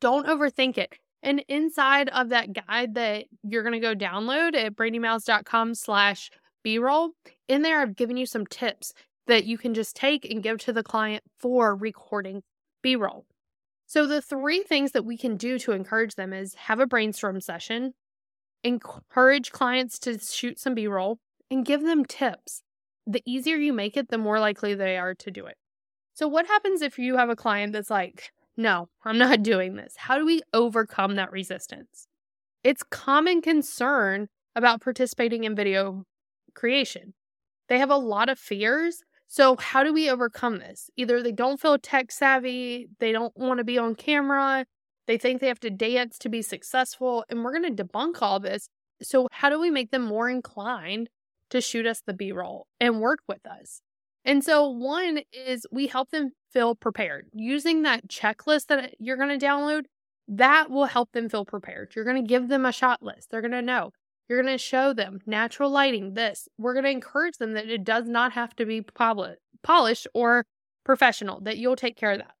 Don't 0.00 0.26
overthink 0.26 0.78
it. 0.78 0.98
And 1.22 1.44
inside 1.48 2.08
of 2.10 2.28
that 2.28 2.52
guide 2.52 2.94
that 2.94 3.24
you're 3.42 3.62
going 3.62 3.72
to 3.72 3.80
go 3.80 3.94
download 3.94 4.54
at 4.54 4.76
brandimowles.com 4.76 5.74
slash 5.74 6.30
b-roll, 6.62 7.10
in 7.48 7.62
there 7.62 7.80
I've 7.80 7.96
given 7.96 8.16
you 8.16 8.26
some 8.26 8.46
tips 8.46 8.92
that 9.26 9.44
you 9.44 9.58
can 9.58 9.74
just 9.74 9.96
take 9.96 10.24
and 10.30 10.42
give 10.42 10.58
to 10.58 10.72
the 10.72 10.82
client 10.82 11.24
for 11.38 11.74
recording 11.74 12.42
B 12.82 12.96
roll. 12.96 13.24
So, 13.86 14.06
the 14.06 14.20
three 14.20 14.62
things 14.62 14.92
that 14.92 15.04
we 15.04 15.16
can 15.16 15.36
do 15.36 15.58
to 15.60 15.72
encourage 15.72 16.16
them 16.16 16.32
is 16.32 16.54
have 16.54 16.80
a 16.80 16.86
brainstorm 16.86 17.40
session, 17.40 17.94
encourage 18.64 19.52
clients 19.52 19.98
to 20.00 20.18
shoot 20.18 20.58
some 20.58 20.74
B 20.74 20.86
roll, 20.86 21.18
and 21.50 21.64
give 21.64 21.82
them 21.82 22.04
tips. 22.04 22.62
The 23.06 23.22
easier 23.24 23.56
you 23.56 23.72
make 23.72 23.96
it, 23.96 24.08
the 24.08 24.18
more 24.18 24.40
likely 24.40 24.74
they 24.74 24.96
are 24.96 25.14
to 25.14 25.30
do 25.30 25.46
it. 25.46 25.56
So, 26.16 26.26
what 26.26 26.46
happens 26.46 26.80
if 26.80 26.98
you 26.98 27.18
have 27.18 27.28
a 27.28 27.36
client 27.36 27.74
that's 27.74 27.90
like, 27.90 28.32
no, 28.56 28.88
I'm 29.04 29.18
not 29.18 29.42
doing 29.42 29.76
this? 29.76 29.96
How 29.98 30.16
do 30.16 30.24
we 30.24 30.40
overcome 30.54 31.16
that 31.16 31.30
resistance? 31.30 32.08
It's 32.64 32.82
common 32.82 33.42
concern 33.42 34.28
about 34.54 34.80
participating 34.80 35.44
in 35.44 35.54
video 35.54 36.04
creation. 36.54 37.12
They 37.68 37.78
have 37.78 37.90
a 37.90 37.98
lot 37.98 38.30
of 38.30 38.38
fears. 38.38 39.04
So, 39.28 39.56
how 39.58 39.84
do 39.84 39.92
we 39.92 40.08
overcome 40.08 40.56
this? 40.56 40.88
Either 40.96 41.22
they 41.22 41.32
don't 41.32 41.60
feel 41.60 41.76
tech 41.76 42.10
savvy, 42.10 42.88
they 42.98 43.12
don't 43.12 43.36
want 43.36 43.58
to 43.58 43.64
be 43.64 43.76
on 43.76 43.94
camera, 43.94 44.64
they 45.06 45.18
think 45.18 45.42
they 45.42 45.48
have 45.48 45.60
to 45.60 45.70
dance 45.70 46.18
to 46.20 46.30
be 46.30 46.40
successful, 46.40 47.26
and 47.28 47.44
we're 47.44 47.58
going 47.58 47.76
to 47.76 47.84
debunk 47.84 48.22
all 48.22 48.40
this. 48.40 48.70
So, 49.02 49.28
how 49.32 49.50
do 49.50 49.60
we 49.60 49.68
make 49.68 49.90
them 49.90 50.06
more 50.06 50.30
inclined 50.30 51.10
to 51.50 51.60
shoot 51.60 51.84
us 51.84 52.00
the 52.00 52.14
B 52.14 52.32
roll 52.32 52.68
and 52.80 53.02
work 53.02 53.18
with 53.28 53.44
us? 53.46 53.82
And 54.26 54.42
so, 54.42 54.68
one 54.68 55.20
is 55.32 55.66
we 55.70 55.86
help 55.86 56.10
them 56.10 56.32
feel 56.52 56.74
prepared. 56.74 57.28
Using 57.32 57.82
that 57.82 58.08
checklist 58.08 58.66
that 58.66 58.84
uh, 58.84 58.88
you're 58.98 59.16
going 59.16 59.38
to 59.38 59.46
download, 59.46 59.84
that 60.26 60.68
will 60.68 60.86
help 60.86 61.12
them 61.12 61.28
feel 61.28 61.44
prepared. 61.44 61.92
You're 61.94 62.04
going 62.04 62.20
to 62.20 62.28
give 62.28 62.48
them 62.48 62.66
a 62.66 62.72
shot 62.72 63.02
list. 63.02 63.30
They're 63.30 63.40
going 63.40 63.52
to 63.52 63.62
know. 63.62 63.92
You're 64.28 64.42
going 64.42 64.52
to 64.52 64.58
show 64.58 64.92
them 64.92 65.20
natural 65.26 65.70
lighting, 65.70 66.14
this. 66.14 66.48
We're 66.58 66.72
going 66.72 66.84
to 66.84 66.90
encourage 66.90 67.36
them 67.38 67.52
that 67.52 67.68
it 67.68 67.84
does 67.84 68.08
not 68.08 68.32
have 68.32 68.56
to 68.56 68.66
be 68.66 68.82
polished 69.62 70.08
or 70.12 70.44
professional, 70.84 71.40
that 71.42 71.58
you'll 71.58 71.76
take 71.76 71.96
care 71.96 72.10
of 72.10 72.18
that. 72.18 72.34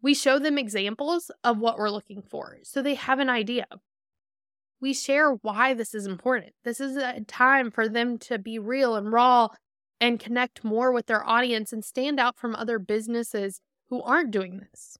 We 0.00 0.14
show 0.14 0.38
them 0.38 0.56
examples 0.56 1.32
of 1.42 1.58
what 1.58 1.76
we're 1.76 1.90
looking 1.90 2.22
for 2.22 2.58
so 2.62 2.80
they 2.80 2.94
have 2.94 3.18
an 3.18 3.28
idea. 3.28 3.66
We 4.80 4.94
share 4.94 5.32
why 5.32 5.74
this 5.74 5.92
is 5.92 6.06
important. 6.06 6.52
This 6.62 6.80
is 6.80 6.96
a 6.96 7.20
time 7.26 7.72
for 7.72 7.88
them 7.88 8.18
to 8.18 8.38
be 8.38 8.60
real 8.60 8.94
and 8.94 9.10
raw 9.10 9.48
and 10.00 10.20
connect 10.20 10.64
more 10.64 10.92
with 10.92 11.06
their 11.06 11.26
audience 11.26 11.72
and 11.72 11.84
stand 11.84 12.20
out 12.20 12.36
from 12.36 12.54
other 12.54 12.78
businesses 12.78 13.60
who 13.88 14.02
aren't 14.02 14.30
doing 14.30 14.58
this. 14.58 14.98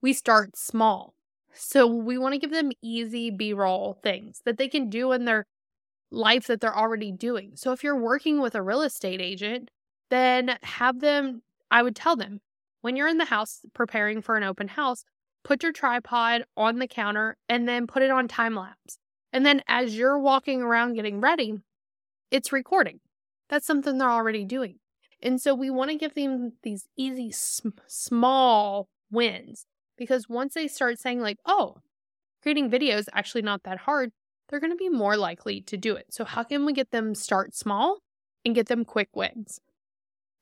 We 0.00 0.12
start 0.12 0.56
small. 0.56 1.14
So 1.52 1.86
we 1.86 2.18
want 2.18 2.34
to 2.34 2.40
give 2.40 2.50
them 2.50 2.72
easy 2.82 3.30
B 3.30 3.52
roll 3.52 3.98
things 4.02 4.40
that 4.44 4.58
they 4.58 4.68
can 4.68 4.90
do 4.90 5.12
in 5.12 5.24
their 5.24 5.46
life 6.10 6.46
that 6.46 6.60
they're 6.60 6.76
already 6.76 7.12
doing. 7.12 7.52
So 7.54 7.72
if 7.72 7.84
you're 7.84 7.98
working 7.98 8.40
with 8.40 8.54
a 8.54 8.62
real 8.62 8.82
estate 8.82 9.20
agent, 9.20 9.70
then 10.10 10.58
have 10.62 11.00
them, 11.00 11.42
I 11.70 11.82
would 11.82 11.96
tell 11.96 12.16
them, 12.16 12.40
when 12.80 12.96
you're 12.96 13.08
in 13.08 13.18
the 13.18 13.24
house 13.24 13.60
preparing 13.72 14.20
for 14.20 14.36
an 14.36 14.42
open 14.42 14.68
house, 14.68 15.04
put 15.42 15.62
your 15.62 15.72
tripod 15.72 16.44
on 16.56 16.78
the 16.78 16.88
counter 16.88 17.36
and 17.48 17.68
then 17.68 17.86
put 17.86 18.02
it 18.02 18.10
on 18.10 18.28
time 18.28 18.54
lapse. 18.54 18.98
And 19.32 19.46
then 19.46 19.62
as 19.66 19.96
you're 19.96 20.18
walking 20.18 20.60
around 20.60 20.94
getting 20.94 21.20
ready, 21.20 21.54
it's 22.30 22.52
recording. 22.52 23.00
That's 23.48 23.66
something 23.66 23.98
they're 23.98 24.10
already 24.10 24.44
doing. 24.44 24.76
And 25.22 25.40
so 25.40 25.54
we 25.54 25.70
want 25.70 25.90
to 25.90 25.96
give 25.96 26.14
them 26.14 26.52
these 26.62 26.86
easy, 26.96 27.30
sm- 27.30 27.70
small 27.86 28.88
wins 29.10 29.66
because 29.96 30.28
once 30.28 30.54
they 30.54 30.68
start 30.68 30.98
saying, 30.98 31.20
like, 31.20 31.38
oh, 31.46 31.76
creating 32.42 32.70
videos 32.70 33.06
actually 33.12 33.42
not 33.42 33.62
that 33.62 33.78
hard, 33.78 34.10
they're 34.48 34.60
going 34.60 34.72
to 34.72 34.76
be 34.76 34.90
more 34.90 35.16
likely 35.16 35.60
to 35.62 35.76
do 35.76 35.94
it. 35.94 36.06
So, 36.10 36.24
how 36.24 36.42
can 36.42 36.66
we 36.66 36.72
get 36.72 36.90
them 36.90 37.14
start 37.14 37.54
small 37.54 37.98
and 38.44 38.54
get 38.54 38.66
them 38.66 38.84
quick 38.84 39.08
wins? 39.14 39.60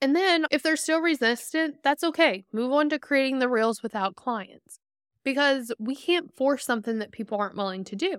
And 0.00 0.16
then 0.16 0.47
if 0.50 0.64
they're 0.64 0.76
still 0.76 1.00
resistant, 1.00 1.76
that's 1.85 2.02
okay. 2.02 2.44
Move 2.52 2.73
on 2.73 2.88
to 2.90 2.99
creating 2.99 3.38
the 3.38 3.49
reels 3.49 3.85
without 3.85 4.16
clients 4.16 4.80
because 5.25 5.73
we 5.78 5.94
can't 5.94 6.35
force 6.35 6.64
something 6.64 6.99
that 6.99 7.12
people 7.12 7.38
aren't 7.38 7.56
willing 7.56 7.85
to 7.85 7.94
do. 7.94 8.18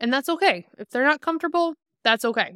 And 0.00 0.10
that's 0.10 0.30
okay. 0.30 0.66
If 0.78 0.88
they're 0.88 1.04
not 1.04 1.20
comfortable, 1.20 1.74
that's 2.02 2.24
okay. 2.24 2.54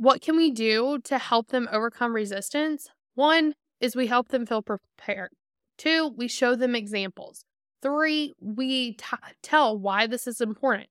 What 0.00 0.22
can 0.22 0.34
we 0.34 0.50
do 0.50 0.98
to 1.04 1.18
help 1.18 1.48
them 1.48 1.68
overcome 1.70 2.14
resistance? 2.14 2.88
One 3.16 3.52
is 3.82 3.94
we 3.94 4.06
help 4.06 4.28
them 4.28 4.46
feel 4.46 4.62
prepared. 4.62 5.28
Two, 5.76 6.14
we 6.16 6.26
show 6.26 6.54
them 6.56 6.74
examples. 6.74 7.44
Three, 7.82 8.32
we 8.40 8.94
t- 8.94 9.04
tell 9.42 9.78
why 9.78 10.06
this 10.06 10.26
is 10.26 10.40
important. 10.40 10.88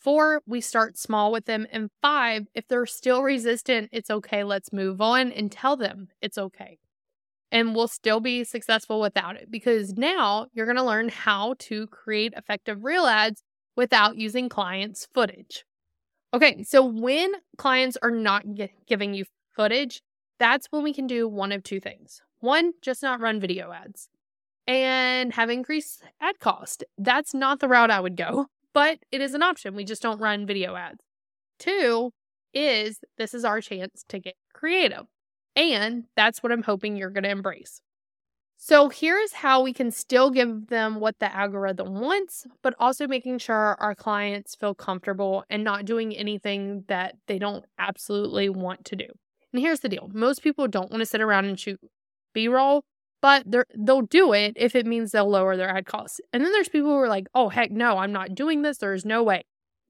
Four, 0.00 0.42
we 0.44 0.60
start 0.60 0.98
small 0.98 1.30
with 1.30 1.44
them. 1.44 1.68
And 1.70 1.90
five, 2.02 2.48
if 2.52 2.66
they're 2.66 2.84
still 2.84 3.22
resistant, 3.22 3.90
it's 3.92 4.10
okay. 4.10 4.42
Let's 4.42 4.72
move 4.72 5.00
on 5.00 5.30
and 5.30 5.52
tell 5.52 5.76
them 5.76 6.08
it's 6.20 6.36
okay. 6.36 6.78
And 7.52 7.76
we'll 7.76 7.86
still 7.86 8.18
be 8.18 8.42
successful 8.42 9.00
without 9.00 9.36
it 9.36 9.52
because 9.52 9.92
now 9.92 10.48
you're 10.52 10.66
going 10.66 10.74
to 10.78 10.82
learn 10.82 11.10
how 11.10 11.54
to 11.60 11.86
create 11.86 12.34
effective 12.36 12.82
reel 12.82 13.06
ads 13.06 13.44
without 13.76 14.16
using 14.16 14.48
clients' 14.48 15.06
footage. 15.14 15.64
Okay, 16.34 16.62
so 16.62 16.84
when 16.84 17.32
clients 17.56 17.96
are 18.02 18.10
not 18.10 18.44
giving 18.86 19.14
you 19.14 19.24
footage, 19.56 20.02
that's 20.38 20.66
when 20.70 20.82
we 20.82 20.92
can 20.92 21.06
do 21.06 21.26
one 21.26 21.52
of 21.52 21.62
two 21.62 21.80
things. 21.80 22.20
One, 22.40 22.72
just 22.82 23.02
not 23.02 23.20
run 23.20 23.40
video 23.40 23.72
ads 23.72 24.08
and 24.66 25.32
have 25.32 25.48
increased 25.48 26.02
ad 26.20 26.38
cost. 26.38 26.84
That's 26.98 27.32
not 27.32 27.60
the 27.60 27.68
route 27.68 27.90
I 27.90 28.00
would 28.00 28.16
go, 28.16 28.46
but 28.74 28.98
it 29.10 29.22
is 29.22 29.34
an 29.34 29.42
option. 29.42 29.74
We 29.74 29.84
just 29.84 30.02
don't 30.02 30.20
run 30.20 30.46
video 30.46 30.76
ads. 30.76 31.02
Two 31.58 32.12
is 32.52 33.00
this 33.16 33.32
is 33.32 33.44
our 33.44 33.60
chance 33.60 34.04
to 34.08 34.18
get 34.18 34.34
creative. 34.52 35.06
And 35.56 36.04
that's 36.14 36.42
what 36.42 36.52
I'm 36.52 36.62
hoping 36.62 36.96
you're 36.96 37.10
going 37.10 37.24
to 37.24 37.30
embrace. 37.30 37.80
So 38.60 38.88
here's 38.88 39.34
how 39.34 39.62
we 39.62 39.72
can 39.72 39.92
still 39.92 40.30
give 40.30 40.66
them 40.66 40.98
what 40.98 41.20
the 41.20 41.32
algorithm 41.32 42.00
wants, 42.00 42.44
but 42.60 42.74
also 42.80 43.06
making 43.06 43.38
sure 43.38 43.76
our 43.78 43.94
clients 43.94 44.56
feel 44.56 44.74
comfortable 44.74 45.44
and 45.48 45.62
not 45.62 45.84
doing 45.84 46.14
anything 46.14 46.82
that 46.88 47.14
they 47.28 47.38
don't 47.38 47.64
absolutely 47.78 48.48
want 48.48 48.84
to 48.86 48.96
do. 48.96 49.06
And 49.52 49.62
here's 49.62 49.78
the 49.78 49.88
deal 49.88 50.10
most 50.12 50.42
people 50.42 50.66
don't 50.66 50.90
want 50.90 51.00
to 51.00 51.06
sit 51.06 51.20
around 51.20 51.44
and 51.44 51.58
shoot 51.58 51.78
B 52.34 52.48
roll, 52.48 52.82
but 53.22 53.44
they'll 53.46 54.02
do 54.02 54.32
it 54.32 54.54
if 54.56 54.74
it 54.74 54.86
means 54.86 55.12
they'll 55.12 55.30
lower 55.30 55.56
their 55.56 55.70
ad 55.70 55.86
costs. 55.86 56.20
And 56.32 56.44
then 56.44 56.50
there's 56.50 56.68
people 56.68 56.90
who 56.90 56.96
are 56.96 57.08
like, 57.08 57.28
oh, 57.36 57.50
heck 57.50 57.70
no, 57.70 57.98
I'm 57.98 58.12
not 58.12 58.34
doing 58.34 58.62
this. 58.62 58.78
There 58.78 58.92
is 58.92 59.04
no 59.04 59.22
way. 59.22 59.44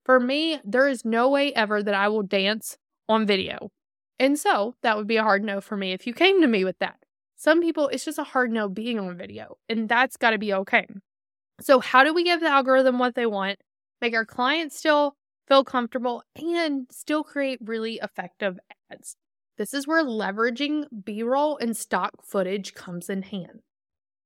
For 0.05 0.21
me, 0.21 0.61
there 0.63 0.89
is 0.89 1.07
no 1.07 1.31
way 1.31 1.55
ever 1.55 1.83
that 1.83 1.95
I 1.95 2.09
will 2.09 2.23
dance 2.23 2.77
on 3.09 3.27
video. 3.27 3.71
And 4.19 4.39
so 4.39 4.75
that 4.83 4.99
would 4.99 5.07
be 5.07 5.17
a 5.17 5.23
hard 5.23 5.43
no 5.43 5.63
for 5.63 5.79
me 5.79 5.93
if 5.93 6.07
you 6.07 6.13
came 6.13 6.43
to 6.43 6.47
me 6.47 6.65
with 6.65 6.79
that. 6.81 6.99
Some 7.39 7.61
people, 7.61 7.87
it's 7.87 8.05
just 8.05 8.19
a 8.19 8.25
hard 8.25 8.51
no 8.51 8.69
being 8.69 8.99
on 8.99 9.17
video, 9.17 9.59
and 9.69 9.89
that's 9.89 10.17
got 10.17 10.31
to 10.31 10.39
be 10.39 10.53
okay. 10.53 10.89
So, 11.61 11.79
how 11.79 12.03
do 12.03 12.13
we 12.13 12.25
give 12.25 12.41
the 12.41 12.49
algorithm 12.49 12.99
what 12.99 13.15
they 13.15 13.27
want, 13.27 13.61
make 14.01 14.13
our 14.13 14.25
clients 14.25 14.77
still 14.77 15.15
feel 15.47 15.63
comfortable, 15.63 16.25
and 16.35 16.89
still 16.91 17.23
create 17.23 17.61
really 17.63 18.01
effective 18.03 18.59
ads? 18.91 19.15
This 19.57 19.73
is 19.73 19.87
where 19.87 20.05
leveraging 20.05 20.87
B 21.05 21.23
roll 21.23 21.57
and 21.59 21.77
stock 21.77 22.25
footage 22.25 22.75
comes 22.75 23.09
in 23.09 23.23
hand. 23.23 23.61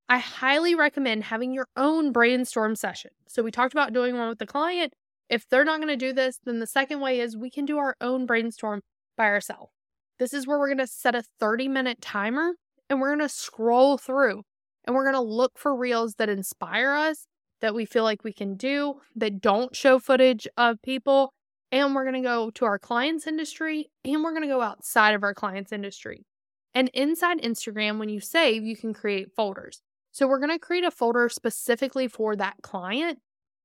I 0.09 0.17
highly 0.17 0.75
recommend 0.75 1.25
having 1.25 1.53
your 1.53 1.69
own 1.77 2.13
brainstorm 2.13 2.77
session. 2.77 3.11
So, 3.29 3.43
we 3.43 3.51
talked 3.51 3.75
about 3.75 3.93
doing 3.93 4.17
one 4.17 4.31
with 4.31 4.39
the 4.39 4.47
client. 4.47 4.95
If 5.29 5.47
they're 5.51 5.67
not 5.67 5.81
going 5.81 5.89
to 5.89 5.97
do 5.97 6.15
this, 6.15 6.41
then 6.45 6.61
the 6.61 6.67
second 6.67 7.01
way 7.01 7.21
is 7.21 7.37
we 7.37 7.51
can 7.51 7.67
do 7.67 7.77
our 7.77 7.95
own 8.01 8.25
brainstorm 8.25 8.81
by 9.19 9.27
ourselves. 9.27 9.73
This 10.19 10.33
is 10.33 10.47
where 10.47 10.59
we're 10.59 10.69
going 10.69 10.79
to 10.79 10.87
set 10.87 11.15
a 11.15 11.25
30 11.41 11.69
minute 11.69 12.01
timer 12.01 12.55
and 12.93 13.01
we're 13.01 13.17
going 13.17 13.27
to 13.27 13.35
scroll 13.35 13.97
through 13.97 14.43
and 14.85 14.95
we're 14.95 15.11
going 15.11 15.15
to 15.15 15.21
look 15.21 15.59
for 15.59 15.75
reels 15.75 16.17
that 16.17 16.29
inspire 16.29 16.93
us, 16.93 17.27
that 17.63 17.75
we 17.75 17.87
feel 17.87 18.05
like 18.05 18.23
we 18.23 18.35
can 18.35 18.55
do, 18.55 19.01
that 19.17 19.41
don't 19.41 19.75
show 19.75 19.99
footage 19.99 20.47
of 20.59 20.77
people. 20.83 21.33
And 21.71 21.95
we're 21.95 22.05
going 22.05 22.23
to 22.23 22.29
go 22.29 22.51
to 22.51 22.67
our 22.67 22.79
client's 22.79 23.27
industry 23.27 23.89
and 24.05 24.23
we're 24.23 24.33
going 24.33 24.43
to 24.43 24.55
go 24.55 24.61
outside 24.61 25.15
of 25.15 25.23
our 25.23 25.33
client's 25.33 25.73
industry. 25.73 26.27
And 26.75 26.91
inside 26.93 27.41
Instagram, 27.41 27.99
when 27.99 28.11
you 28.11 28.21
save, 28.21 28.63
you 28.63 28.77
can 28.77 28.93
create 28.93 29.33
folders. 29.35 29.81
So 30.11 30.29
we're 30.29 30.39
going 30.39 30.51
to 30.51 30.59
create 30.59 30.85
a 30.85 30.91
folder 30.91 31.31
specifically 31.31 32.09
for 32.09 32.37
that 32.37 32.57
client. 32.63 33.21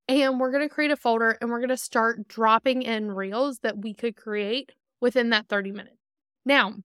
And 0.08 0.40
we're 0.40 0.54
going 0.54 0.64
to 0.64 0.74
create 0.74 0.92
a 0.92 0.96
folder 0.96 1.38
and 1.42 1.50
we're 1.50 1.60
going 1.60 1.68
to 1.68 1.76
start 1.76 2.30
dropping 2.30 2.82
in 2.82 3.12
reels 3.12 3.60
that 3.60 3.78
we 3.78 3.94
could 3.94 4.16
create 4.16 4.72
within 5.02 5.32
that 5.32 5.50
30 5.50 5.74
minutes. 5.74 5.98
Now, 6.46 6.76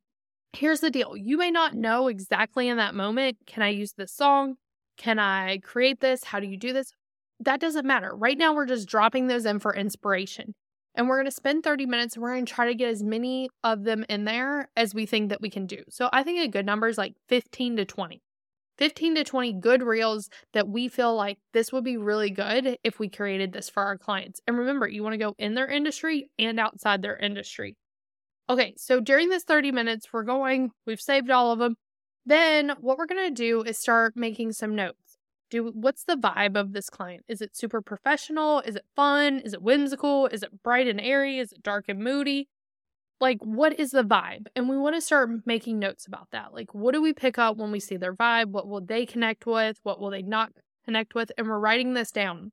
here's 0.53 0.81
the 0.81 0.91
deal 0.91 1.17
you 1.17 1.37
may 1.37 1.51
not 1.51 1.75
know 1.75 2.09
exactly 2.09 2.69
in 2.69 2.77
that 2.77 2.95
moment 2.95 3.37
can 3.47 3.63
I 3.63 3.69
use 3.69 3.93
this 3.93 4.13
song? 4.13 4.57
Can 4.97 5.19
I 5.19 5.59
create 5.59 6.01
this? 6.01 6.25
How 6.25 6.41
do 6.41 6.47
you 6.47 6.57
do 6.57 6.73
this? 6.73 6.93
That 7.41 7.61
doesn't 7.61 7.87
matter. 7.87 8.15
Right 8.15 8.39
now, 8.39 8.55
we're 8.55 8.67
just 8.67 8.89
dropping 8.89 9.27
those 9.27 9.47
in 9.47 9.59
for 9.59 9.75
inspiration. 9.75 10.55
And 10.95 11.09
we're 11.09 11.17
going 11.17 11.27
to 11.27 11.31
spend 11.31 11.65
30 11.65 11.87
minutes 11.87 12.19
we're 12.19 12.33
going 12.33 12.45
to 12.45 12.53
try 12.53 12.67
to 12.67 12.75
get 12.75 12.91
as 12.91 13.03
many 13.03 13.49
of 13.65 13.85
them 13.85 14.05
in 14.09 14.25
there 14.25 14.69
as 14.77 14.95
we 14.95 15.07
think 15.07 15.31
that 15.31 15.41
we 15.41 15.49
can 15.49 15.67
do. 15.67 15.83
So 15.89 16.11
I 16.13 16.23
think 16.23 16.39
a 16.39 16.49
good 16.49 16.67
number 16.67 16.87
is 16.87 16.99
like 16.99 17.15
15 17.29 17.77
to 17.77 17.85
20. 17.85 18.23
15 18.79 19.15
to 19.17 19.25
20 19.25 19.53
good 19.55 19.83
reels 19.83 20.29
that 20.53 20.69
we 20.69 20.89
feel 20.89 21.15
like 21.15 21.39
this 21.53 21.73
would 21.73 21.85
be 21.85 21.97
really 21.97 22.31
good 22.31 22.77
if 22.85 22.99
we 22.99 23.09
created 23.09 23.53
this 23.53 23.69
for 23.69 23.83
our 23.83 23.97
clients. 23.97 24.41
And 24.47 24.59
remember, 24.59 24.89
you 24.89 25.03
want 25.03 25.15
to 25.15 25.19
go 25.19 25.35
in 25.39 25.55
their 25.55 25.69
industry 25.69 26.31
and 26.39 26.59
outside 26.59 27.01
their 27.01 27.17
industry. 27.17 27.77
Okay, 28.49 28.75
so 28.77 29.01
during 29.01 29.29
this 29.29 29.45
30 29.45 29.73
minutes, 29.73 30.07
we're 30.13 30.25
going, 30.25 30.71
we've 30.87 31.01
saved 31.01 31.31
all 31.31 31.53
of 31.53 31.59
them. 31.59 31.77
Then 32.27 32.73
what 32.81 32.99
we're 32.99 33.07
going 33.07 33.29
to 33.29 33.35
do 33.35 33.63
is 33.63 33.79
start 33.79 34.15
making 34.17 34.53
some 34.53 34.75
notes. 34.75 35.19
Do 35.51 35.71
what's 35.75 36.05
the 36.05 36.17
vibe 36.17 36.57
of 36.57 36.73
this 36.73 36.89
client? 36.89 37.25
Is 37.29 37.41
it 37.41 37.57
super 37.57 37.83
professional? 37.83 38.61
Is 38.61 38.77
it 38.77 38.85
fun? 38.97 39.39
Is 39.41 39.53
it 39.53 39.63
whimsical? 39.63 40.27
Is 40.27 40.43
it 40.43 40.63
bright 40.63 40.89
and 40.89 41.01
airy? 41.01 41.39
Is 41.39 41.53
it 41.53 41.63
dark 41.63 41.87
and 41.89 42.03
moody? 42.03 42.49
like 43.23 43.39
what 43.41 43.79
is 43.79 43.93
the 43.93 44.03
vibe? 44.03 44.49
And 44.55 44.69
we 44.69 44.77
want 44.77 44.97
to 44.97 45.01
start 45.01 45.31
making 45.47 45.79
notes 45.79 46.07
about 46.07 46.29
that. 46.33 46.53
Like 46.53 46.75
what 46.75 46.93
do 46.93 47.01
we 47.01 47.15
pick 47.15 47.39
up 47.39 47.57
when 47.57 47.71
we 47.71 47.81
see 47.81 47.97
their 47.97 48.15
vibe? 48.15 48.49
What 48.49 48.67
will 48.67 48.83
they 48.83 49.07
connect 49.07 49.47
with? 49.47 49.79
What 49.85 50.01
will 50.01 50.11
they 50.11 50.23
not 50.23 50.53
connect 50.85 51.15
with? 51.15 51.31
And 51.39 51.47
we're 51.47 51.61
writing 51.61 51.95
this 51.95 52.11
down 52.11 52.51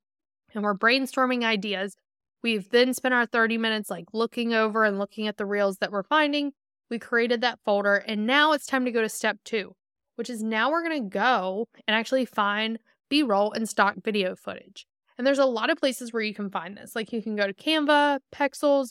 and 0.54 0.64
we're 0.64 0.78
brainstorming 0.78 1.44
ideas. 1.44 1.98
We've 2.42 2.70
then 2.70 2.94
spent 2.94 3.14
our 3.14 3.26
30 3.26 3.58
minutes 3.58 3.90
like 3.90 4.06
looking 4.14 4.54
over 4.54 4.84
and 4.84 4.98
looking 4.98 5.28
at 5.28 5.38
the 5.38 5.46
reels 5.46 5.78
that 5.78 5.92
we're 5.92 6.04
finding. 6.04 6.54
We 6.90 7.00
created 7.00 7.42
that 7.42 7.60
folder 7.66 7.96
and 7.96 8.26
now 8.26 8.54
it's 8.54 8.66
time 8.66 8.86
to 8.86 8.92
go 8.92 9.02
to 9.02 9.10
step 9.10 9.38
2, 9.46 9.76
which 10.16 10.30
is 10.30 10.42
now 10.42 10.72
we're 10.72 10.88
going 10.88 11.04
to 11.04 11.10
go 11.10 11.68
and 11.88 11.96
actually 11.96 12.26
find 12.26 12.80
B-roll 13.10 13.52
and 13.52 13.68
stock 13.68 13.96
video 14.04 14.36
footage. 14.36 14.88
And 15.18 15.28
there's 15.28 15.38
a 15.40 15.46
lot 15.46 15.70
of 15.70 15.78
places 15.78 16.14
where 16.14 16.22
you 16.22 16.34
can 16.34 16.50
find 16.50 16.78
this. 16.78 16.96
Like 16.96 17.12
you 17.12 17.22
can 17.22 17.36
go 17.36 17.46
to 17.46 17.54
Canva, 17.54 18.20
Pexels, 18.34 18.90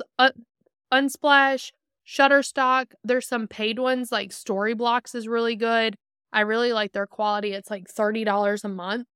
Unsplash, 0.93 1.71
Shutterstock. 2.07 2.93
There's 3.02 3.26
some 3.26 3.49
paid 3.49 3.78
ones 3.78 4.12
like 4.12 4.31
Storyblocks 4.31 5.14
is 5.14 5.26
really 5.26 5.57
good. 5.57 5.97
I 6.33 6.40
really 6.40 6.75
like 6.75 6.93
their 6.93 7.07
quality. 7.07 7.52
It's 7.52 7.71
like 7.71 7.88
$30 7.88 8.62
a 8.62 8.69
month. 8.69 9.07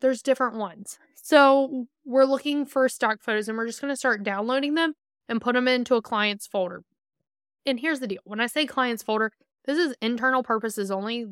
There's 0.00 0.22
different 0.22 0.56
ones. 0.56 0.98
So 1.22 1.86
we're 2.04 2.24
looking 2.24 2.66
for 2.66 2.88
stock 2.88 3.22
photos 3.22 3.48
and 3.48 3.56
we're 3.56 3.66
just 3.66 3.80
going 3.80 3.92
to 3.92 3.96
start 3.96 4.22
downloading 4.22 4.74
them 4.74 4.94
and 5.28 5.40
put 5.40 5.54
them 5.54 5.68
into 5.68 5.94
a 5.94 6.02
client's 6.02 6.46
folder. 6.46 6.82
And 7.66 7.78
here's 7.78 8.00
the 8.00 8.06
deal 8.06 8.22
when 8.24 8.40
I 8.40 8.46
say 8.46 8.66
client's 8.66 9.02
folder, 9.02 9.32
this 9.64 9.78
is 9.78 9.94
internal 10.00 10.42
purposes 10.42 10.90
only. 10.90 11.26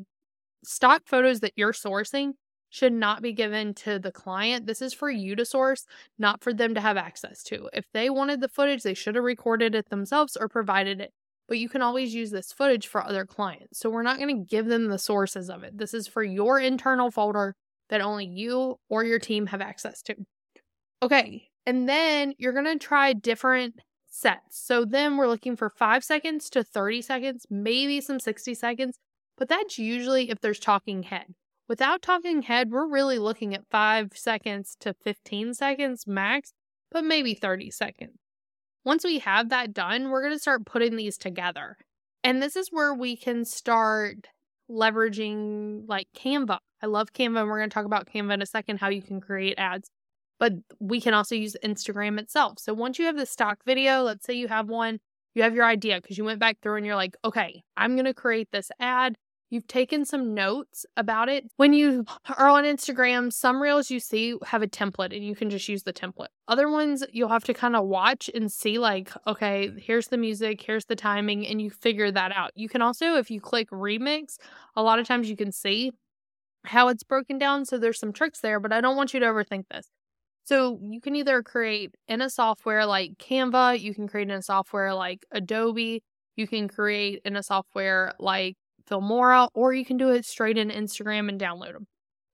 Stock 0.63 1.03
photos 1.05 1.39
that 1.39 1.53
you're 1.55 1.73
sourcing 1.73 2.33
should 2.69 2.93
not 2.93 3.21
be 3.21 3.33
given 3.33 3.73
to 3.73 3.97
the 3.97 4.11
client. 4.11 4.67
This 4.67 4.81
is 4.81 4.93
for 4.93 5.09
you 5.09 5.35
to 5.35 5.45
source, 5.45 5.85
not 6.17 6.43
for 6.43 6.53
them 6.53 6.75
to 6.75 6.81
have 6.81 6.97
access 6.97 7.41
to. 7.43 7.69
If 7.73 7.85
they 7.93 8.09
wanted 8.09 8.41
the 8.41 8.49
footage, 8.49 8.83
they 8.83 8.93
should 8.93 9.15
have 9.15 9.23
recorded 9.23 9.73
it 9.73 9.89
themselves 9.89 10.37
or 10.39 10.47
provided 10.47 11.01
it. 11.01 11.11
But 11.47 11.57
you 11.57 11.67
can 11.67 11.81
always 11.81 12.13
use 12.13 12.29
this 12.29 12.51
footage 12.51 12.87
for 12.87 13.03
other 13.03 13.25
clients. 13.25 13.79
So 13.79 13.89
we're 13.89 14.03
not 14.03 14.19
going 14.19 14.35
to 14.37 14.45
give 14.45 14.67
them 14.67 14.87
the 14.87 14.99
sources 14.99 15.49
of 15.49 15.63
it. 15.63 15.77
This 15.77 15.95
is 15.95 16.07
for 16.07 16.23
your 16.23 16.59
internal 16.59 17.09
folder 17.09 17.55
that 17.89 18.01
only 18.01 18.25
you 18.25 18.77
or 18.89 19.03
your 19.03 19.19
team 19.19 19.47
have 19.47 19.61
access 19.61 20.01
to. 20.03 20.15
Okay. 21.01 21.49
And 21.65 21.87
then 21.87 22.33
you're 22.37 22.53
going 22.53 22.65
to 22.65 22.77
try 22.77 23.13
different 23.13 23.75
sets. 24.07 24.59
So 24.65 24.85
then 24.85 25.17
we're 25.17 25.27
looking 25.27 25.55
for 25.55 25.69
five 25.69 26.03
seconds 26.03 26.49
to 26.51 26.63
30 26.63 27.01
seconds, 27.01 27.45
maybe 27.49 28.01
some 28.01 28.19
60 28.19 28.53
seconds. 28.53 28.97
But 29.37 29.49
that's 29.49 29.77
usually 29.77 30.29
if 30.29 30.41
there's 30.41 30.59
talking 30.59 31.03
head. 31.03 31.33
Without 31.67 32.01
talking 32.01 32.41
head, 32.41 32.71
we're 32.71 32.89
really 32.89 33.19
looking 33.19 33.53
at 33.53 33.69
5 33.69 34.09
seconds 34.15 34.75
to 34.79 34.95
15 35.03 35.53
seconds 35.53 36.07
max, 36.07 36.53
but 36.91 37.03
maybe 37.03 37.35
30 37.35 37.69
seconds. 37.69 38.17
Once 38.83 39.03
we 39.03 39.19
have 39.19 39.49
that 39.49 39.71
done, 39.73 40.09
we're 40.09 40.23
going 40.23 40.33
to 40.33 40.39
start 40.39 40.65
putting 40.65 40.95
these 40.95 41.17
together. 41.17 41.77
And 42.23 42.41
this 42.41 42.55
is 42.55 42.69
where 42.71 42.93
we 42.93 43.15
can 43.15 43.45
start 43.45 44.27
leveraging 44.69 45.83
like 45.87 46.07
Canva. 46.15 46.59
I 46.81 46.85
love 46.85 47.13
Canva, 47.13 47.41
and 47.41 47.49
we're 47.49 47.57
going 47.57 47.69
to 47.69 47.73
talk 47.73 47.85
about 47.85 48.07
Canva 48.07 48.33
in 48.33 48.41
a 48.41 48.45
second, 48.45 48.77
how 48.77 48.89
you 48.89 49.01
can 49.01 49.19
create 49.19 49.55
ads. 49.57 49.89
But 50.39 50.53
we 50.79 51.01
can 51.01 51.13
also 51.13 51.35
use 51.35 51.57
Instagram 51.63 52.19
itself. 52.19 52.59
So 52.59 52.73
once 52.73 52.97
you 52.97 53.05
have 53.05 53.17
the 53.17 53.25
stock 53.25 53.59
video, 53.65 54.03
let's 54.03 54.25
say 54.25 54.33
you 54.33 54.47
have 54.47 54.69
one, 54.69 54.99
you 55.35 55.43
have 55.43 55.53
your 55.53 55.65
idea 55.65 55.99
because 56.01 56.17
you 56.17 56.23
went 56.23 56.39
back 56.39 56.57
through 56.61 56.77
and 56.77 56.85
you're 56.85 56.95
like, 56.95 57.17
okay, 57.25 57.63
I'm 57.75 57.95
going 57.95 58.05
to 58.05 58.13
create 58.13 58.49
this 58.51 58.71
ad. 58.79 59.17
You've 59.49 59.67
taken 59.67 60.05
some 60.05 60.35
notes 60.35 60.85
about 60.95 61.27
it. 61.27 61.45
When 61.57 61.73
you 61.73 62.05
are 62.37 62.49
on 62.49 62.65
Instagram, 62.65 63.33
some 63.33 63.61
reels 63.61 63.89
you 63.89 63.99
see 63.99 64.35
have 64.45 64.61
a 64.61 64.67
template 64.67 65.15
and 65.15 65.25
you 65.25 65.35
can 65.35 65.49
just 65.49 65.67
use 65.67 65.83
the 65.83 65.93
template. 65.93 66.27
Other 66.47 66.69
ones 66.69 67.03
you'll 67.11 67.29
have 67.29 67.43
to 67.45 67.53
kind 67.53 67.75
of 67.75 67.85
watch 67.87 68.29
and 68.33 68.51
see, 68.51 68.77
like, 68.77 69.11
okay, 69.25 69.71
here's 69.77 70.07
the 70.09 70.17
music, 70.17 70.61
here's 70.61 70.85
the 70.85 70.95
timing, 70.95 71.47
and 71.47 71.59
you 71.61 71.71
figure 71.71 72.11
that 72.11 72.31
out. 72.31 72.51
You 72.55 72.69
can 72.69 72.81
also, 72.83 73.15
if 73.15 73.31
you 73.31 73.41
click 73.41 73.69
remix, 73.71 74.37
a 74.75 74.83
lot 74.83 74.99
of 74.99 75.07
times 75.07 75.29
you 75.29 75.35
can 75.35 75.51
see 75.51 75.91
how 76.65 76.89
it's 76.89 77.03
broken 77.03 77.37
down. 77.39 77.65
So 77.65 77.77
there's 77.77 77.99
some 77.99 78.13
tricks 78.13 78.41
there, 78.41 78.59
but 78.59 78.71
I 78.71 78.81
don't 78.81 78.97
want 78.97 79.13
you 79.13 79.19
to 79.19 79.25
overthink 79.25 79.63
this. 79.71 79.87
So 80.43 80.79
you 80.81 81.01
can 81.01 81.15
either 81.15 81.43
create 81.43 81.95
in 82.07 82.21
a 82.21 82.29
software 82.29 82.85
like 82.85 83.17
Canva, 83.17 83.79
you 83.79 83.93
can 83.93 84.07
create 84.07 84.29
in 84.29 84.35
a 84.35 84.41
software 84.41 84.93
like 84.93 85.25
Adobe, 85.31 86.03
you 86.35 86.47
can 86.47 86.67
create 86.67 87.21
in 87.25 87.35
a 87.35 87.43
software 87.43 88.13
like 88.19 88.57
Filmora, 88.89 89.49
or 89.53 89.73
you 89.73 89.85
can 89.85 89.97
do 89.97 90.09
it 90.09 90.25
straight 90.25 90.57
in 90.57 90.69
Instagram 90.69 91.29
and 91.29 91.39
download 91.39 91.73
them. 91.73 91.87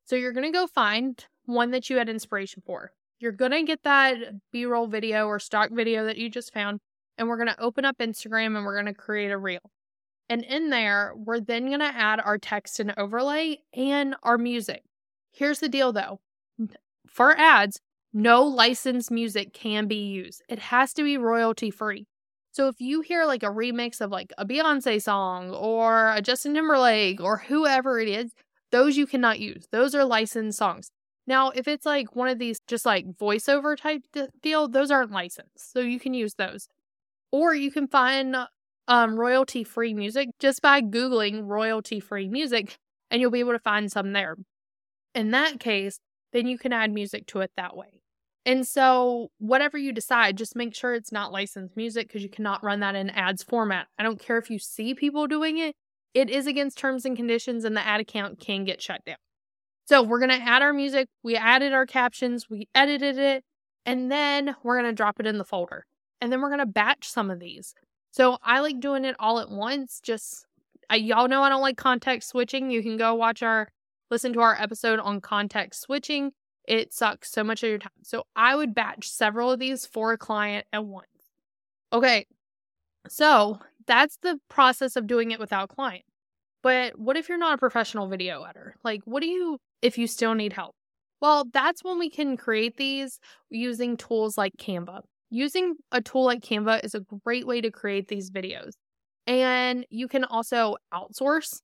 So 0.06 0.16
you're 0.16 0.34
going 0.34 0.52
to 0.52 0.58
go 0.58 0.68
find 0.68 1.24
one 1.46 1.72
that 1.72 1.90
you 1.90 1.98
had 1.98 2.10
inspiration 2.10 2.64
for. 2.66 2.92
You're 3.20 3.32
going 3.32 3.52
to 3.52 3.64
get 3.64 3.84
that 3.84 4.16
B 4.52 4.66
roll 4.66 4.88
video 4.88 5.28
or 5.28 5.40
stock 5.40 5.72
video 5.72 6.06
that 6.06 6.18
you 6.18 6.30
just 6.30 6.54
found, 6.54 6.80
and 7.18 7.28
we're 7.28 7.38
going 7.38 7.48
to 7.48 7.62
open 7.62 7.86
up 7.86 7.98
Instagram 7.98 8.56
and 8.56 8.66
we're 8.66 8.82
going 8.82 8.94
to 8.94 9.00
create 9.00 9.32
a 9.32 9.38
reel. 9.38 9.72
And 10.30 10.44
in 10.44 10.70
there, 10.70 11.14
we're 11.16 11.40
then 11.40 11.68
going 11.68 11.80
to 11.80 11.86
add 11.86 12.20
our 12.20 12.38
text 12.38 12.80
and 12.80 12.94
overlay 12.98 13.60
and 13.74 14.16
our 14.24 14.38
music. 14.38 14.84
Here's 15.32 15.60
the 15.60 15.70
deal 15.70 15.94
though 15.94 16.20
for 17.08 17.38
ads, 17.38 17.82
no 18.14 18.44
licensed 18.44 19.12
music 19.12 19.54
can 19.54 19.88
be 19.88 20.08
used, 20.08 20.42
it 20.50 20.60
has 20.60 20.94
to 20.94 21.04
be 21.04 21.18
royalty 21.18 21.70
free. 21.70 22.08
So 22.56 22.70
if 22.70 22.80
you 22.80 23.02
hear 23.02 23.26
like 23.26 23.44
a 23.44 23.48
remix 23.48 24.00
of 24.00 24.12
like 24.12 24.32
a 24.38 24.46
Beyonce 24.46 25.02
song 25.02 25.52
or 25.52 26.14
a 26.16 26.22
Justin 26.22 26.54
Timberlake 26.54 27.20
or 27.20 27.40
whoever 27.40 28.00
it 28.00 28.08
is, 28.08 28.32
those 28.72 28.96
you 28.96 29.06
cannot 29.06 29.42
use. 29.42 29.68
Those 29.74 29.94
are 29.94 30.06
licensed 30.06 30.58
songs. 30.58 30.90
Now, 31.28 31.50
if 31.50 31.68
it's 31.68 31.86
like 31.86 32.16
one 32.16 32.30
of 32.30 32.40
these 32.40 32.60
just 32.66 32.86
like 32.86 33.08
voiceover 33.20 33.76
type 33.76 34.04
deal, 34.42 34.70
those 34.70 34.90
aren't 34.90 35.12
licensed. 35.12 35.74
So 35.74 35.82
you 35.82 36.00
can 36.00 36.14
use 36.14 36.36
those. 36.36 36.70
Or 37.30 37.54
you 37.54 37.72
can 37.72 37.90
find 37.90 38.38
um, 38.88 39.20
royalty 39.20 39.66
free 39.66 39.94
music 39.94 40.30
just 40.40 40.62
by 40.62 40.80
Googling 40.82 41.48
royalty 41.48 42.00
free 42.00 42.30
music 42.30 42.78
and 43.12 43.20
you'll 43.20 43.32
be 43.32 43.42
able 43.42 43.52
to 43.52 43.60
find 43.60 43.92
some 43.92 44.14
there. 44.14 44.38
In 45.14 45.32
that 45.32 45.60
case, 45.60 46.00
then 46.32 46.48
you 46.48 46.58
can 46.58 46.72
add 46.72 46.94
music 46.94 47.26
to 47.28 47.42
it 47.42 47.52
that 47.58 47.76
way. 47.76 48.00
And 48.46 48.68
so, 48.68 49.32
whatever 49.40 49.76
you 49.78 49.92
decide, 49.92 50.38
just 50.38 50.56
make 50.56 50.76
sure 50.76 50.94
it's 50.94 51.12
not 51.12 51.32
licensed 51.32 51.76
music 51.76 52.08
because 52.08 52.22
you 52.22 52.30
cannot 52.30 52.64
run 52.64 52.80
that 52.82 52.94
in 52.94 53.10
ads 53.10 53.42
format. 53.42 53.88
I 53.98 54.04
don't 54.04 54.20
care 54.20 54.38
if 54.38 54.52
you 54.52 54.60
see 54.60 54.94
people 54.94 55.26
doing 55.26 55.58
it, 55.58 55.76
it 56.14 56.30
is 56.30 56.46
against 56.46 56.78
terms 56.78 57.06
and 57.06 57.18
conditions, 57.18 57.66
and 57.66 57.76
the 57.76 57.86
ad 57.86 58.02
account 58.02 58.40
can 58.40 58.64
get 58.64 58.84
shut 58.84 59.04
down. 59.04 59.18
So, 59.88 60.04
we're 60.04 60.20
going 60.20 60.30
to 60.30 60.36
add 60.36 60.62
our 60.62 60.74
music, 60.74 61.08
we 61.24 61.36
added 61.36 61.74
our 61.74 61.88
captions, 61.88 62.48
we 62.48 62.68
edited 62.76 63.18
it, 63.18 63.44
and 63.84 64.12
then 64.12 64.56
we're 64.62 64.80
going 64.80 64.92
to 64.92 64.96
drop 64.96 65.20
it 65.20 65.26
in 65.26 65.40
the 65.40 65.46
folder. 65.46 65.86
And 66.22 66.32
then 66.32 66.40
we're 66.40 66.50
going 66.50 66.60
to 66.60 66.66
batch 66.68 67.08
some 67.08 67.32
of 67.32 67.40
these. 67.40 67.74
So, 68.12 68.38
I 68.44 68.60
like 68.60 68.80
doing 68.80 69.06
it 69.06 69.16
all 69.18 69.40
at 69.40 69.50
once. 69.50 70.00
Just, 70.04 70.46
I, 70.88 70.98
y'all 70.98 71.28
know 71.28 71.42
I 71.42 71.50
don't 71.50 71.64
like 71.64 71.78
context 71.78 72.30
switching. 72.30 72.70
You 72.70 72.84
can 72.84 72.96
go 72.96 73.16
watch 73.16 73.42
our, 73.42 73.70
listen 74.12 74.34
to 74.34 74.42
our 74.42 74.56
episode 74.62 75.00
on 75.00 75.20
context 75.20 75.82
switching 75.82 76.32
it 76.68 76.94
sucks 76.94 77.32
so 77.32 77.44
much 77.44 77.64
of 77.64 77.70
your 77.70 77.80
time. 77.80 77.92
So 78.04 78.26
I 78.36 78.56
would 78.56 78.74
batch 78.74 79.08
several 79.08 79.52
of 79.52 79.60
these 79.60 79.86
for 79.86 80.12
a 80.12 80.18
client 80.18 80.66
at 80.74 80.86
once. 80.86 81.08
Okay. 81.94 82.26
So 83.08 83.60
that's 83.88 84.18
the 84.18 84.40
process 84.50 84.96
of 84.96 85.08
doing 85.08 85.32
it 85.32 85.40
without 85.40 85.70
client. 85.70 86.04
But 86.64 86.98
what 86.98 87.18
if 87.18 87.30
you're 87.30 87.38
not 87.38 87.54
a 87.54 87.60
professional 87.60 88.08
video 88.08 88.44
editor? 88.44 88.76
Like, 88.84 89.02
what 89.06 89.22
do 89.22 89.28
you 89.28 89.60
if 89.82 89.98
you 89.98 90.08
still 90.08 90.34
need 90.34 90.54
help? 90.54 90.76
Well, 91.22 91.46
that's 91.54 91.84
when 91.84 92.00
we 92.00 92.10
can 92.10 92.38
create 92.38 92.78
these 92.78 93.20
using 93.50 93.98
tools 93.98 94.38
like 94.38 94.54
Canva. 94.58 95.02
Using 95.30 95.76
a 95.92 96.02
tool 96.02 96.26
like 96.26 96.42
Canva 96.42 96.84
is 96.84 96.96
a 96.96 97.06
great 97.24 97.46
way 97.46 97.62
to 97.62 97.72
create 97.72 98.08
these 98.08 98.32
videos. 98.32 98.72
And 99.28 99.86
you 99.90 100.08
can 100.08 100.24
also 100.24 100.78
outsource 100.94 101.62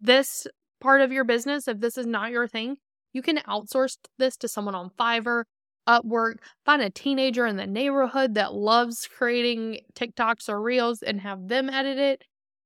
this 0.00 0.46
part 0.80 1.00
of 1.00 1.12
your 1.12 1.24
business 1.24 1.68
if 1.68 1.80
this 1.80 1.96
is 1.96 2.06
not 2.06 2.30
your 2.30 2.46
thing. 2.46 2.76
You 3.14 3.22
can 3.22 3.38
outsource 3.48 3.96
this 4.18 4.36
to 4.38 4.48
someone 4.48 4.74
on 4.74 4.90
Fiverr, 4.90 5.44
Upwork, 5.88 6.36
find 6.64 6.82
a 6.82 6.90
teenager 6.90 7.46
in 7.46 7.56
the 7.56 7.66
neighborhood 7.66 8.34
that 8.34 8.54
loves 8.54 9.06
creating 9.06 9.80
TikToks 9.94 10.48
or 10.48 10.60
Reels 10.60 11.02
and 11.02 11.20
have 11.20 11.48
them 11.48 11.70
edit 11.70 11.98
it. 11.98 12.24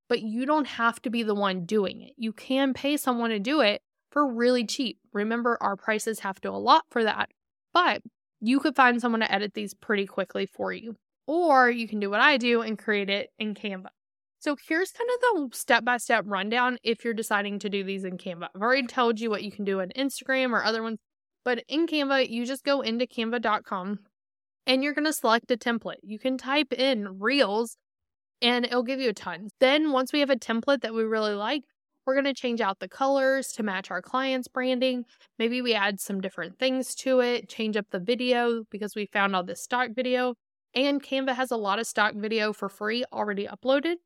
But 0.08 0.22
you 0.22 0.46
don't 0.46 0.66
have 0.66 1.02
to 1.02 1.10
be 1.10 1.22
the 1.22 1.34
one 1.34 1.66
doing 1.66 2.00
it. 2.00 2.14
You 2.16 2.32
can 2.32 2.72
pay 2.72 2.96
someone 2.96 3.30
to 3.30 3.38
do 3.38 3.60
it 3.60 3.82
for 4.10 4.26
really 4.26 4.64
cheap. 4.64 4.98
Remember, 5.12 5.58
our 5.60 5.76
prices 5.76 6.20
have 6.20 6.40
to 6.40 6.50
allot 6.50 6.84
for 6.90 7.04
that, 7.04 7.30
but 7.74 8.02
you 8.40 8.58
could 8.58 8.74
find 8.74 9.00
someone 9.00 9.20
to 9.20 9.30
edit 9.30 9.52
these 9.52 9.74
pretty 9.74 10.06
quickly 10.06 10.46
for 10.46 10.72
you. 10.72 10.96
Or 11.26 11.70
you 11.70 11.86
can 11.86 12.00
do 12.00 12.08
what 12.08 12.20
I 12.20 12.38
do 12.38 12.62
and 12.62 12.78
create 12.78 13.10
it 13.10 13.30
in 13.38 13.54
Canva. 13.54 13.88
So 14.40 14.56
here's 14.68 14.92
kind 14.92 15.10
of 15.10 15.50
the 15.50 15.56
step 15.56 15.84
by 15.84 15.96
step 15.96 16.24
rundown 16.26 16.78
if 16.84 17.04
you're 17.04 17.14
deciding 17.14 17.58
to 17.60 17.68
do 17.68 17.82
these 17.82 18.04
in 18.04 18.18
Canva. 18.18 18.48
I've 18.54 18.62
already 18.62 18.86
told 18.86 19.18
you 19.18 19.30
what 19.30 19.42
you 19.42 19.50
can 19.50 19.64
do 19.64 19.80
on 19.80 19.88
Instagram 19.96 20.52
or 20.52 20.64
other 20.64 20.82
ones, 20.82 20.98
but 21.44 21.64
in 21.68 21.86
Canva, 21.88 22.30
you 22.30 22.46
just 22.46 22.64
go 22.64 22.80
into 22.80 23.06
canva.com 23.06 23.98
and 24.66 24.84
you're 24.84 24.94
going 24.94 25.06
to 25.06 25.12
select 25.12 25.50
a 25.50 25.56
template. 25.56 25.96
You 26.02 26.20
can 26.20 26.38
type 26.38 26.72
in 26.72 27.18
Reels 27.18 27.76
and 28.40 28.64
it'll 28.64 28.84
give 28.84 29.00
you 29.00 29.08
a 29.08 29.14
ton. 29.14 29.48
Then, 29.58 29.90
once 29.90 30.12
we 30.12 30.20
have 30.20 30.30
a 30.30 30.36
template 30.36 30.82
that 30.82 30.94
we 30.94 31.02
really 31.02 31.34
like, 31.34 31.64
we're 32.06 32.14
going 32.14 32.24
to 32.24 32.34
change 32.34 32.60
out 32.60 32.78
the 32.78 32.88
colors 32.88 33.52
to 33.54 33.62
match 33.62 33.90
our 33.90 34.00
client's 34.00 34.46
branding. 34.46 35.04
Maybe 35.38 35.60
we 35.60 35.74
add 35.74 36.00
some 36.00 36.20
different 36.20 36.58
things 36.58 36.94
to 36.96 37.20
it, 37.20 37.48
change 37.48 37.76
up 37.76 37.86
the 37.90 37.98
video 37.98 38.62
because 38.70 38.94
we 38.94 39.06
found 39.06 39.34
all 39.34 39.42
this 39.42 39.62
stock 39.62 39.90
video. 39.94 40.34
And 40.74 41.02
Canva 41.02 41.34
has 41.34 41.50
a 41.50 41.56
lot 41.56 41.78
of 41.78 41.86
stock 41.86 42.14
video 42.14 42.52
for 42.52 42.68
free 42.68 43.04
already 43.12 43.46
uploaded. 43.46 43.96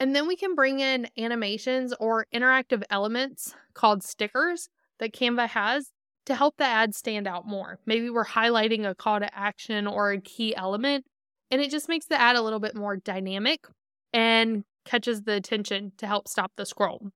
And 0.00 0.14
then 0.14 0.28
we 0.28 0.36
can 0.36 0.54
bring 0.54 0.80
in 0.80 1.08
animations 1.18 1.92
or 1.98 2.26
interactive 2.32 2.82
elements 2.88 3.54
called 3.74 4.02
stickers 4.02 4.68
that 5.00 5.12
Canva 5.12 5.48
has 5.48 5.90
to 6.26 6.34
help 6.34 6.56
the 6.56 6.64
ad 6.64 6.94
stand 6.94 7.26
out 7.26 7.46
more. 7.46 7.78
Maybe 7.86 8.10
we're 8.10 8.24
highlighting 8.24 8.88
a 8.88 8.94
call 8.94 9.18
to 9.18 9.34
action 9.36 9.86
or 9.86 10.12
a 10.12 10.20
key 10.20 10.54
element, 10.54 11.04
and 11.50 11.60
it 11.60 11.70
just 11.70 11.88
makes 11.88 12.06
the 12.06 12.20
ad 12.20 12.36
a 12.36 12.42
little 12.42 12.60
bit 12.60 12.76
more 12.76 12.96
dynamic 12.96 13.66
and 14.12 14.64
catches 14.84 15.22
the 15.22 15.34
attention 15.34 15.92
to 15.98 16.06
help 16.06 16.28
stop 16.28 16.52
the 16.56 16.66
scroll. 16.66 17.10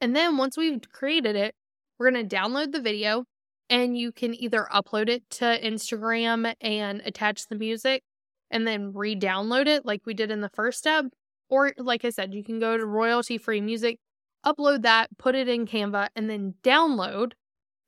And 0.00 0.14
then 0.14 0.36
once 0.36 0.56
we've 0.56 0.80
created 0.92 1.36
it, 1.36 1.54
we're 1.98 2.10
going 2.10 2.28
to 2.28 2.36
download 2.36 2.72
the 2.72 2.80
video 2.80 3.24
and 3.70 3.96
you 3.96 4.12
can 4.12 4.34
either 4.34 4.68
upload 4.72 5.08
it 5.08 5.22
to 5.30 5.44
Instagram 5.44 6.52
and 6.60 7.00
attach 7.04 7.46
the 7.46 7.54
music 7.54 8.02
and 8.50 8.66
then 8.66 8.92
re 8.92 9.16
download 9.16 9.66
it 9.66 9.86
like 9.86 10.02
we 10.04 10.14
did 10.14 10.30
in 10.30 10.40
the 10.40 10.50
first 10.50 10.78
step. 10.78 11.06
Or, 11.52 11.74
like 11.76 12.06
I 12.06 12.08
said, 12.08 12.32
you 12.32 12.42
can 12.42 12.60
go 12.60 12.78
to 12.78 12.86
royalty 12.86 13.36
free 13.36 13.60
music, 13.60 13.98
upload 14.42 14.84
that, 14.84 15.10
put 15.18 15.34
it 15.34 15.48
in 15.48 15.66
Canva, 15.66 16.08
and 16.16 16.30
then 16.30 16.54
download 16.64 17.32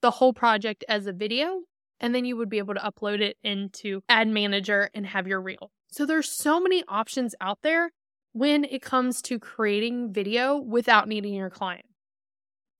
the 0.03 0.11
whole 0.11 0.35
project 0.35 0.85
as 0.87 1.07
a 1.07 1.14
video. 1.14 1.62
And 1.98 2.14
then 2.14 2.27
you 2.27 2.37
would 2.37 2.50
be 2.50 2.59
able 2.59 2.74
to 2.74 2.81
upload 2.81 3.20
it 3.22 3.38
into 3.42 4.03
Ad 4.07 4.29
Manager 4.29 4.90
and 4.92 5.07
have 5.07 5.27
your 5.27 5.40
reel. 5.40 5.70
So 5.90 6.05
there's 6.05 6.29
so 6.29 6.61
many 6.61 6.85
options 6.88 7.35
out 7.40 7.61
there 7.62 7.90
when 8.35 8.64
it 8.64 8.83
comes 8.83 9.22
to 9.22 9.38
creating 9.38 10.12
video 10.12 10.59
without 10.59 11.09
needing 11.09 11.33
your 11.33 11.48
client. 11.48 11.87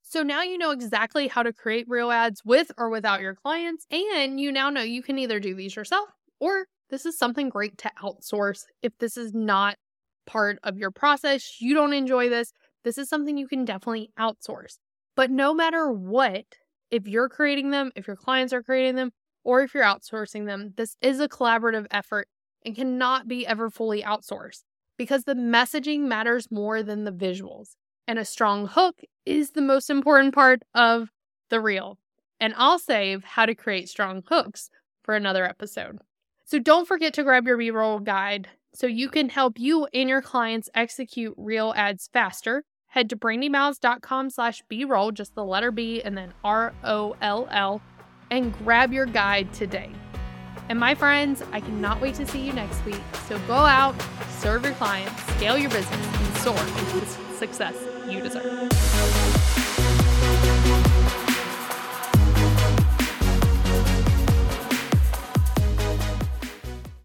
So 0.03 0.23
now 0.23 0.43
you 0.43 0.59
know 0.59 0.71
exactly 0.73 1.29
how 1.29 1.43
to 1.45 1.55
create 1.55 1.89
reel 1.89 2.11
ads 2.11 2.45
with 2.45 2.71
or 2.77 2.91
without 2.91 3.23
your 3.23 3.35
clients, 3.35 3.87
and 3.91 4.39
you 4.39 4.53
now 4.53 4.69
know 4.69 4.83
you 4.83 5.03
can 5.03 5.19
either 5.19 5.41
do 5.41 5.55
these 5.55 5.77
yourself 5.77 6.11
or 6.41 6.67
this 6.91 7.07
is 7.07 7.17
something 7.17 7.49
great 7.49 7.79
to 7.79 7.91
outsource 8.03 8.65
if 8.83 8.93
this 8.99 9.17
is 9.17 9.33
not 9.33 9.77
part 10.27 10.59
of 10.63 10.77
your 10.77 10.91
process. 10.91 11.61
You 11.61 11.75
don't 11.75 11.93
enjoy 11.93 12.29
this. 12.29 12.53
This 12.85 12.99
is 12.99 13.09
something 13.09 13.39
you 13.39 13.49
can 13.49 13.65
definitely 13.65 14.11
outsource. 14.19 14.79
But 15.17 15.31
no 15.31 15.55
matter 15.55 15.91
what, 15.91 16.45
if 16.91 17.07
you're 17.07 17.29
creating 17.29 17.71
them, 17.71 17.93
if 17.97 18.07
your 18.07 18.17
clients 18.17 18.53
are 18.53 18.63
creating 18.63 18.97
them, 18.97 19.13
or 19.45 19.63
if 19.63 19.75
you're 19.75 19.85
outsourcing 19.85 20.47
them, 20.47 20.73
this 20.77 20.97
is 21.01 21.21
a 21.21 21.29
collaborative 21.29 21.87
effort 21.91 22.29
and 22.65 22.75
cannot 22.75 23.29
be 23.29 23.47
ever 23.47 23.71
fully 23.71 24.03
outsourced 24.03 24.63
because 24.97 25.25
the 25.25 25.35
messaging 25.35 26.01
matters 26.01 26.51
more 26.51 26.83
than 26.83 27.05
the 27.05 27.13
visuals. 27.13 27.77
And 28.07 28.19
a 28.19 28.25
strong 28.25 28.67
hook 28.67 29.01
is 29.25 29.51
the 29.51 29.63
most 29.63 29.89
important 29.91 30.35
part 30.35 30.63
of 30.75 31.11
the 31.51 31.61
reel. 31.61 31.99
And 32.41 32.55
I'll 32.57 32.79
save 32.79 33.25
how 33.25 33.47
to 33.47 33.55
create 33.55 33.89
strong 33.89 34.23
hooks 34.29 34.69
for 35.03 35.15
another 35.15 35.45
episode. 35.45 35.99
So 36.45 36.59
don't 36.59 36.87
forget 36.87 37.15
to 37.15 37.23
grab 37.23 37.47
your 37.47 37.57
B 37.57 37.71
roll 37.71 37.99
guide 37.99 38.49
so 38.75 38.87
you 38.87 39.09
can 39.09 39.29
help 39.29 39.59
you 39.59 39.87
and 39.95 40.09
your 40.09 40.23
clients 40.23 40.69
execute 40.75 41.35
reel 41.37 41.73
ads 41.77 42.09
faster. 42.13 42.65
Head 42.89 43.11
to 43.11 43.17
brandimowles.com 43.17 44.31
slash 44.31 44.63
B 44.69 44.85
roll, 44.85 45.11
just 45.11 45.35
the 45.35 45.45
letter 45.45 45.71
B 45.71 46.03
and 46.03 46.17
then 46.17 46.33
R 46.45 46.73
O 46.85 47.17
L 47.21 47.49
L, 47.51 47.83
and 48.31 48.57
grab 48.59 48.93
your 48.93 49.07
guide 49.07 49.53
today. 49.53 49.91
And 50.69 50.79
my 50.79 50.95
friends, 50.95 51.43
I 51.53 51.61
cannot 51.61 52.01
wait 52.01 52.15
to 52.17 52.27
see 52.27 52.47
you 52.47 52.53
next 52.53 52.85
week. 52.85 53.03
So 53.27 53.39
go 53.47 53.55
out, 53.55 53.95
serve 54.39 54.65
your 54.65 54.75
clients, 54.75 55.23
scale 55.35 55.59
your 55.59 55.71
business, 55.71 56.07
and 56.07 56.37
soar 56.39 56.59
into 56.59 57.01
the 57.01 57.07
success 57.37 57.77
you 58.09 58.21
deserve. 58.21 59.44